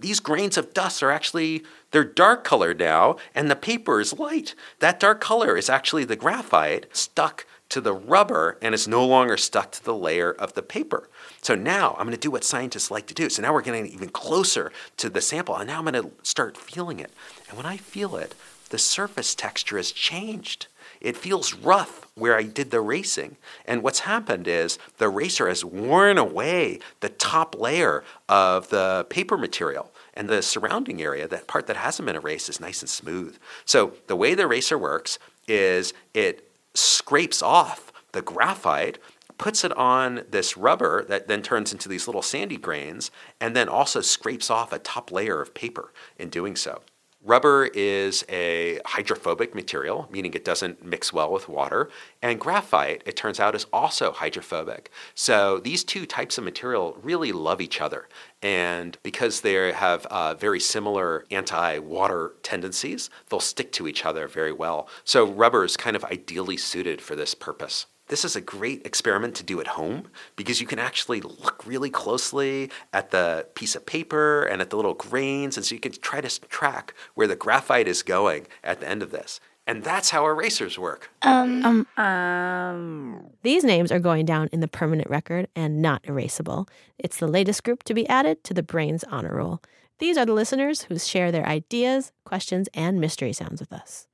these 0.00 0.20
grains 0.20 0.56
of 0.56 0.74
dust 0.74 1.02
are 1.02 1.10
actually 1.10 1.62
they're 1.90 2.04
dark 2.04 2.44
colored 2.44 2.78
now 2.78 3.16
and 3.34 3.50
the 3.50 3.56
paper 3.56 4.00
is 4.00 4.18
light. 4.18 4.54
That 4.80 4.98
dark 4.98 5.20
color 5.20 5.56
is 5.56 5.70
actually 5.70 6.04
the 6.04 6.16
graphite 6.16 6.86
stuck 6.96 7.46
to 7.68 7.80
the 7.80 7.94
rubber 7.94 8.58
and 8.60 8.74
it's 8.74 8.88
no 8.88 9.06
longer 9.06 9.36
stuck 9.36 9.72
to 9.72 9.84
the 9.84 9.94
layer 9.94 10.32
of 10.32 10.54
the 10.54 10.62
paper. 10.62 11.08
So 11.42 11.54
now 11.54 11.92
i'm 11.92 12.06
going 12.06 12.16
to 12.16 12.20
do 12.20 12.30
what 12.30 12.44
scientists 12.44 12.90
like 12.90 13.06
to 13.06 13.14
do. 13.14 13.28
So 13.28 13.42
now 13.42 13.52
we're 13.52 13.62
getting 13.62 13.86
even 13.86 14.08
closer 14.08 14.72
to 14.96 15.08
the 15.08 15.20
sample 15.20 15.56
and 15.56 15.68
now 15.68 15.78
i'm 15.78 15.84
going 15.84 16.02
to 16.02 16.10
start 16.22 16.56
feeling 16.56 16.98
it. 16.98 17.12
And 17.48 17.56
when 17.56 17.66
i 17.66 17.76
feel 17.76 18.16
it 18.16 18.34
the 18.70 18.78
surface 18.78 19.34
texture 19.34 19.76
has 19.76 19.92
changed 19.92 20.66
it 21.04 21.16
feels 21.16 21.54
rough 21.54 22.08
where 22.14 22.36
I 22.36 22.44
did 22.44 22.70
the 22.70 22.80
racing. 22.80 23.36
And 23.66 23.82
what's 23.82 24.00
happened 24.00 24.48
is 24.48 24.78
the 24.98 25.08
racer 25.08 25.48
has 25.48 25.64
worn 25.64 26.16
away 26.16 26.78
the 27.00 27.10
top 27.10 27.58
layer 27.58 28.02
of 28.28 28.70
the 28.70 29.06
paper 29.10 29.36
material. 29.36 29.92
And 30.14 30.28
the 30.28 30.42
surrounding 30.42 31.02
area, 31.02 31.28
that 31.28 31.46
part 31.46 31.66
that 31.66 31.76
hasn't 31.76 32.06
been 32.06 32.16
erased, 32.16 32.48
is 32.48 32.60
nice 32.60 32.80
and 32.80 32.88
smooth. 32.88 33.36
So 33.64 33.92
the 34.06 34.16
way 34.16 34.34
the 34.34 34.44
eraser 34.44 34.78
works 34.78 35.18
is 35.46 35.92
it 36.14 36.48
scrapes 36.72 37.42
off 37.42 37.92
the 38.12 38.22
graphite, 38.22 38.98
puts 39.36 39.64
it 39.64 39.76
on 39.76 40.24
this 40.30 40.56
rubber 40.56 41.04
that 41.04 41.28
then 41.28 41.42
turns 41.42 41.72
into 41.72 41.88
these 41.88 42.06
little 42.06 42.22
sandy 42.22 42.56
grains, 42.56 43.10
and 43.40 43.54
then 43.54 43.68
also 43.68 44.00
scrapes 44.00 44.48
off 44.48 44.72
a 44.72 44.78
top 44.78 45.12
layer 45.12 45.42
of 45.42 45.52
paper 45.52 45.92
in 46.16 46.30
doing 46.30 46.56
so. 46.56 46.80
Rubber 47.26 47.70
is 47.72 48.22
a 48.28 48.80
hydrophobic 48.84 49.54
material, 49.54 50.06
meaning 50.10 50.34
it 50.34 50.44
doesn't 50.44 50.84
mix 50.84 51.10
well 51.10 51.32
with 51.32 51.48
water. 51.48 51.88
And 52.20 52.38
graphite, 52.38 53.02
it 53.06 53.16
turns 53.16 53.40
out, 53.40 53.54
is 53.54 53.64
also 53.72 54.12
hydrophobic. 54.12 54.90
So 55.14 55.58
these 55.58 55.84
two 55.84 56.04
types 56.04 56.36
of 56.36 56.44
material 56.44 56.98
really 57.02 57.32
love 57.32 57.62
each 57.62 57.80
other. 57.80 58.10
And 58.42 58.98
because 59.02 59.40
they 59.40 59.72
have 59.72 60.04
uh, 60.06 60.34
very 60.34 60.60
similar 60.60 61.24
anti 61.30 61.78
water 61.78 62.34
tendencies, 62.42 63.08
they'll 63.30 63.40
stick 63.40 63.72
to 63.72 63.88
each 63.88 64.04
other 64.04 64.28
very 64.28 64.52
well. 64.52 64.86
So 65.04 65.24
rubber 65.24 65.64
is 65.64 65.78
kind 65.78 65.96
of 65.96 66.04
ideally 66.04 66.58
suited 66.58 67.00
for 67.00 67.16
this 67.16 67.34
purpose 67.34 67.86
this 68.08 68.24
is 68.24 68.36
a 68.36 68.40
great 68.40 68.84
experiment 68.84 69.34
to 69.36 69.42
do 69.42 69.60
at 69.60 69.66
home 69.68 70.08
because 70.36 70.60
you 70.60 70.66
can 70.66 70.78
actually 70.78 71.20
look 71.20 71.64
really 71.66 71.90
closely 71.90 72.70
at 72.92 73.10
the 73.10 73.46
piece 73.54 73.74
of 73.74 73.86
paper 73.86 74.44
and 74.44 74.60
at 74.60 74.70
the 74.70 74.76
little 74.76 74.94
grains, 74.94 75.56
and 75.56 75.64
so 75.64 75.74
you 75.74 75.80
can 75.80 75.92
try 75.92 76.20
to 76.20 76.40
track 76.48 76.94
where 77.14 77.26
the 77.26 77.36
graphite 77.36 77.88
is 77.88 78.02
going 78.02 78.46
at 78.62 78.80
the 78.80 78.88
end 78.88 79.02
of 79.02 79.10
this. 79.10 79.40
And 79.66 79.82
that's 79.82 80.10
how 80.10 80.26
erasers 80.26 80.78
work. 80.78 81.10
Um, 81.22 81.64
um, 81.64 82.04
um. 82.04 83.26
These 83.42 83.64
names 83.64 83.90
are 83.90 83.98
going 83.98 84.26
down 84.26 84.50
in 84.52 84.60
the 84.60 84.68
permanent 84.68 85.08
record 85.08 85.48
and 85.56 85.80
not 85.80 86.02
erasable. 86.02 86.68
It's 86.98 87.16
the 87.16 87.26
latest 87.26 87.64
group 87.64 87.82
to 87.84 87.94
be 87.94 88.06
added 88.08 88.44
to 88.44 88.52
the 88.52 88.62
Brains 88.62 89.04
Honor 89.04 89.36
Roll. 89.36 89.62
These 90.00 90.18
are 90.18 90.26
the 90.26 90.34
listeners 90.34 90.82
who 90.82 90.98
share 90.98 91.32
their 91.32 91.46
ideas, 91.46 92.12
questions, 92.24 92.68
and 92.74 93.00
mystery 93.00 93.32
sounds 93.32 93.60
with 93.60 93.72
us. 93.72 94.06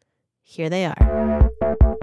Here 0.42 0.68
they 0.68 0.85
are. 0.85 1.50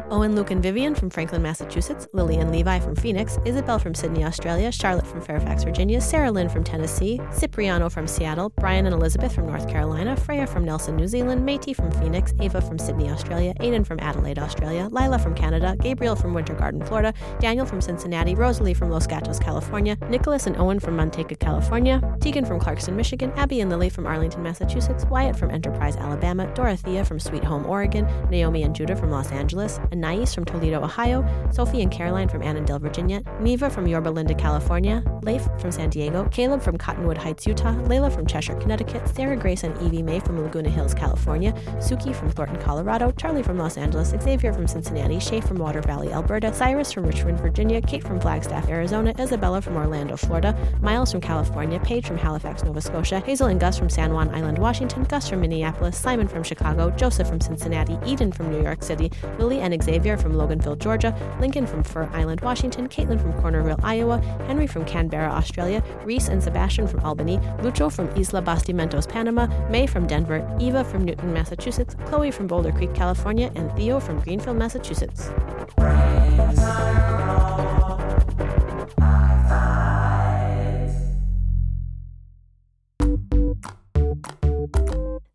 Owen, 0.09 0.35
Luke, 0.35 0.51
and 0.51 0.63
Vivian 0.63 0.95
from 0.95 1.09
Franklin, 1.09 1.41
Massachusetts, 1.41 2.07
Lillian 2.13 2.49
Levi 2.49 2.79
from 2.79 2.95
Phoenix, 2.95 3.37
Isabel 3.45 3.77
from 3.77 3.93
Sydney, 3.93 4.23
Australia, 4.23 4.71
Charlotte 4.71 5.05
from 5.05 5.21
Fairfax, 5.21 5.65
Virginia, 5.65 5.99
Sarah 5.99 6.31
Lynn 6.31 6.47
from 6.47 6.63
Tennessee, 6.63 7.19
Cipriano 7.37 7.89
from 7.89 8.07
Seattle, 8.07 8.49
Brian 8.51 8.85
and 8.85 8.95
Elizabeth 8.95 9.33
from 9.33 9.47
North 9.47 9.67
Carolina, 9.67 10.15
Freya 10.15 10.47
from 10.47 10.63
Nelson, 10.63 10.95
New 10.95 11.07
Zealand, 11.07 11.47
Métis 11.47 11.75
from 11.75 11.91
Phoenix, 11.91 12.33
Ava 12.39 12.61
from 12.61 12.79
Sydney, 12.79 13.09
Australia, 13.09 13.53
Aiden 13.59 13.85
from 13.85 13.99
Adelaide, 13.99 14.39
Australia, 14.39 14.87
Lila 14.91 15.19
from 15.19 15.35
Canada, 15.35 15.75
Gabriel 15.81 16.15
from 16.15 16.33
Winter 16.33 16.53
Garden, 16.53 16.81
Florida, 16.85 17.13
Daniel 17.39 17.65
from 17.65 17.81
Cincinnati, 17.81 18.33
Rosalie 18.33 18.73
from 18.73 18.89
Los 18.89 19.07
Gatos, 19.07 19.39
California, 19.39 19.97
Nicholas 20.09 20.47
and 20.47 20.55
Owen 20.57 20.79
from 20.79 20.95
Manteca, 20.95 21.37
California, 21.37 22.01
Tegan 22.21 22.45
from 22.45 22.59
Clarkston, 22.59 22.95
Michigan, 22.95 23.31
Abby 23.35 23.59
and 23.59 23.69
Lily 23.69 23.89
from 23.89 24.07
Arlington, 24.07 24.41
Massachusetts, 24.41 25.05
Wyatt 25.05 25.35
from 25.35 25.51
Enterprise, 25.51 25.97
Alabama, 25.97 26.47
Dorothea 26.53 27.03
from 27.03 27.19
Sweet 27.19 27.43
Home, 27.43 27.65
Oregon, 27.65 28.07
Naomi 28.29 28.63
and 28.63 28.73
Judah 28.73 28.95
from 28.95 29.11
Los 29.11 29.31
Angeles, 29.31 29.79
Anais 29.97 30.33
from 30.33 30.45
Toledo, 30.45 30.83
Ohio, 30.83 31.25
Sophie 31.51 31.81
and 31.81 31.91
Caroline 31.91 32.29
from 32.29 32.43
Annandale, 32.43 32.79
Virginia, 32.79 33.21
Neva 33.39 33.69
from 33.69 33.87
Yorba 33.87 34.09
Linda, 34.09 34.35
California, 34.35 35.03
Leif 35.23 35.47
from 35.59 35.71
San 35.71 35.89
Diego, 35.89 36.27
Caleb 36.31 36.61
from 36.61 36.77
Cottonwood 36.77 37.17
Heights, 37.17 37.47
Utah, 37.47 37.73
Layla 37.73 38.13
from 38.13 38.25
Cheshire, 38.25 38.55
Connecticut, 38.55 39.07
Sarah 39.15 39.35
Grace 39.35 39.63
and 39.63 39.79
Evie 39.81 40.03
May 40.03 40.19
from 40.19 40.41
Laguna 40.41 40.69
Hills, 40.69 40.93
California, 40.93 41.51
Suki 41.77 42.15
from 42.15 42.29
Thornton, 42.29 42.61
Colorado, 42.61 43.11
Charlie 43.11 43.43
from 43.43 43.57
Los 43.57 43.77
Angeles, 43.77 44.09
Xavier 44.09 44.53
from 44.53 44.67
Cincinnati, 44.67 45.19
Shay 45.19 45.41
from 45.41 45.57
Water 45.57 45.81
Valley, 45.81 46.13
Alberta, 46.13 46.53
Cyrus 46.53 46.91
from 46.91 47.05
Richmond, 47.05 47.39
Virginia, 47.39 47.81
Kate 47.81 48.03
from 48.03 48.19
Flagstaff, 48.19 48.69
Arizona, 48.69 49.13
Isabella 49.19 49.61
from 49.61 49.75
Orlando, 49.75 50.15
Florida, 50.15 50.55
Miles 50.81 51.11
from 51.11 51.21
California, 51.21 51.79
Paige 51.79 52.05
from 52.05 52.17
Halifax, 52.17 52.63
Nova 52.63 52.81
Scotia, 52.81 53.19
Hazel 53.21 53.47
and 53.47 53.59
Gus 53.59 53.77
from 53.77 53.89
San 53.89 54.13
Juan 54.13 54.33
Island, 54.33 54.59
Washington, 54.59 55.03
Gus 55.03 55.27
from 55.27 55.41
Minneapolis, 55.41 55.97
Simon 55.97 56.27
from 56.27 56.43
Chicago, 56.43 56.91
Joseph 56.91 57.27
from 57.27 57.41
Cincinnati, 57.41 57.97
Eden 58.05 58.31
from 58.31 58.51
New 58.51 58.61
York 58.61 58.83
City, 58.83 59.11
Lily 59.39 59.59
and 59.59 59.73
Xavier 59.87 60.17
from 60.17 60.33
Loganville, 60.33 60.77
Georgia, 60.77 61.15
Lincoln 61.39 61.65
from 61.65 61.81
Fir 61.81 62.09
Island, 62.11 62.41
Washington, 62.41 62.89
Caitlin 62.89 63.21
from 63.21 63.31
Coralville, 63.41 63.79
Iowa, 63.83 64.19
Henry 64.45 64.67
from 64.67 64.83
Canberra, 64.83 65.29
Australia, 65.29 65.81
Reese 66.03 66.27
and 66.27 66.43
Sebastian 66.43 66.87
from 66.87 66.99
Albany, 66.99 67.37
Lucho 67.63 67.89
from 67.89 68.09
Isla 68.09 68.41
Bastimentos, 68.41 69.07
Panama, 69.07 69.47
May 69.69 69.87
from 69.87 70.05
Denver, 70.05 70.45
Eva 70.59 70.83
from 70.83 71.05
Newton, 71.05 71.31
Massachusetts, 71.31 71.95
Chloe 72.05 72.31
from 72.31 72.47
Boulder 72.47 72.73
Creek, 72.73 72.93
California, 72.93 73.49
and 73.55 73.71
Theo 73.77 74.01
from 74.01 74.19
Greenfield, 74.19 74.57
Massachusetts. 74.57 75.29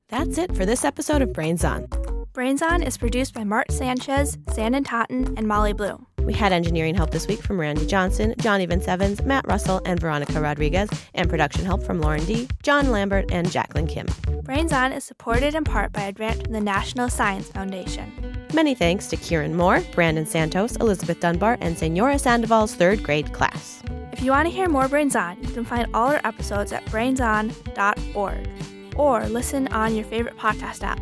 That's 0.08 0.36
it 0.36 0.54
for 0.54 0.66
this 0.66 0.84
episode 0.84 1.22
of 1.22 1.32
Brains 1.32 1.64
On. 1.64 1.88
Brains 2.33 2.62
On 2.62 2.83
is 2.83 2.97
produced 2.97 3.35
by 3.35 3.45
Marc 3.45 3.71
Sanchez, 3.71 4.38
Sanden 4.55 4.85
Totten, 4.85 5.35
and 5.37 5.47
Molly 5.47 5.75
Bloom. 5.75 6.07
We 6.23 6.33
had 6.33 6.51
engineering 6.51 6.95
help 6.95 7.11
this 7.11 7.27
week 7.27 7.42
from 7.42 7.61
Randy 7.61 7.85
Johnson, 7.85 8.35
Johnny 8.38 8.64
Vince 8.64 8.88
Evans, 8.88 9.21
Matt 9.21 9.47
Russell, 9.47 9.83
and 9.85 10.01
Veronica 10.01 10.40
Rodriguez, 10.40 10.88
and 11.12 11.29
production 11.29 11.66
help 11.66 11.83
from 11.83 12.01
Lauren 12.01 12.25
D., 12.25 12.49
John 12.62 12.90
Lambert, 12.90 13.31
and 13.31 13.51
Jacqueline 13.53 13.87
Kim. 13.87 14.07
Brains 14.45 14.73
On 14.73 14.92
is 14.92 15.05
supported 15.05 15.55
in 15.55 15.64
part 15.64 15.92
by 15.92 16.05
a 16.05 16.12
grant 16.12 16.42
from 16.42 16.55
the 16.55 16.61
National 16.61 17.11
Science 17.11 17.49
Foundation. 17.49 18.11
Many 18.55 18.75
thanks 18.75 19.09
to 19.09 19.16
Kieran 19.16 19.55
Moore, 19.55 19.83
Brandon 19.92 20.25
Santos, 20.25 20.77
Elizabeth 20.77 21.21
Dunbar, 21.21 21.59
and 21.61 21.77
Senora 21.77 22.18
Sandoval's 22.18 22.75
third 22.75 23.03
grade 23.03 23.35
class. 23.35 23.83
If 24.11 24.23
you 24.23 24.31
want 24.31 24.49
to 24.49 24.55
hear 24.55 24.71
more 24.71 24.88
Brains 24.88 25.16
On, 25.16 25.37
you 25.42 25.51
can 25.51 25.66
find 25.66 25.87
all 25.92 26.09
our 26.09 26.21
episodes 26.25 26.73
at 26.73 26.83
brainson.org. 26.87 28.49
or 28.97 29.27
listen 29.27 29.68
on 29.68 29.95
your 29.95 30.05
favorite 30.07 30.38
podcast 30.38 30.83
app. 30.83 30.99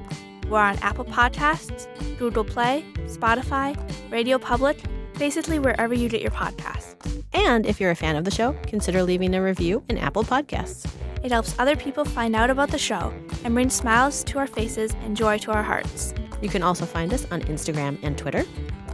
We're 0.50 0.58
on 0.58 0.76
Apple 0.78 1.04
Podcasts, 1.04 1.86
Google 2.18 2.42
Play, 2.42 2.84
Spotify, 3.06 3.78
Radio 4.10 4.36
Public, 4.36 4.82
basically 5.16 5.60
wherever 5.60 5.94
you 5.94 6.08
get 6.08 6.22
your 6.22 6.32
podcasts. 6.32 7.22
And 7.32 7.64
if 7.66 7.80
you're 7.80 7.92
a 7.92 7.96
fan 7.96 8.16
of 8.16 8.24
the 8.24 8.32
show, 8.32 8.54
consider 8.64 9.04
leaving 9.04 9.34
a 9.36 9.42
review 9.42 9.84
in 9.88 9.96
Apple 9.96 10.24
Podcasts. 10.24 10.90
It 11.22 11.30
helps 11.30 11.56
other 11.60 11.76
people 11.76 12.04
find 12.04 12.34
out 12.34 12.50
about 12.50 12.70
the 12.70 12.78
show 12.78 13.14
and 13.44 13.54
brings 13.54 13.74
smiles 13.74 14.24
to 14.24 14.38
our 14.38 14.48
faces 14.48 14.92
and 15.02 15.16
joy 15.16 15.38
to 15.38 15.52
our 15.52 15.62
hearts. 15.62 16.14
You 16.42 16.48
can 16.48 16.64
also 16.64 16.84
find 16.84 17.12
us 17.14 17.26
on 17.30 17.42
Instagram 17.42 17.98
and 18.02 18.18
Twitter. 18.18 18.44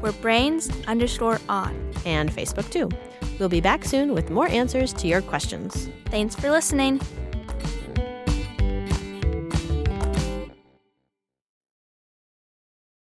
We're 0.02 0.12
brains 0.12 0.70
underscore 0.86 1.40
on. 1.48 1.74
And 2.04 2.30
Facebook 2.30 2.70
too. 2.70 2.90
We'll 3.38 3.48
be 3.48 3.62
back 3.62 3.84
soon 3.86 4.12
with 4.12 4.28
more 4.28 4.48
answers 4.48 4.92
to 4.94 5.06
your 5.06 5.22
questions. 5.22 5.88
Thanks 6.06 6.34
for 6.34 6.50
listening. 6.50 7.00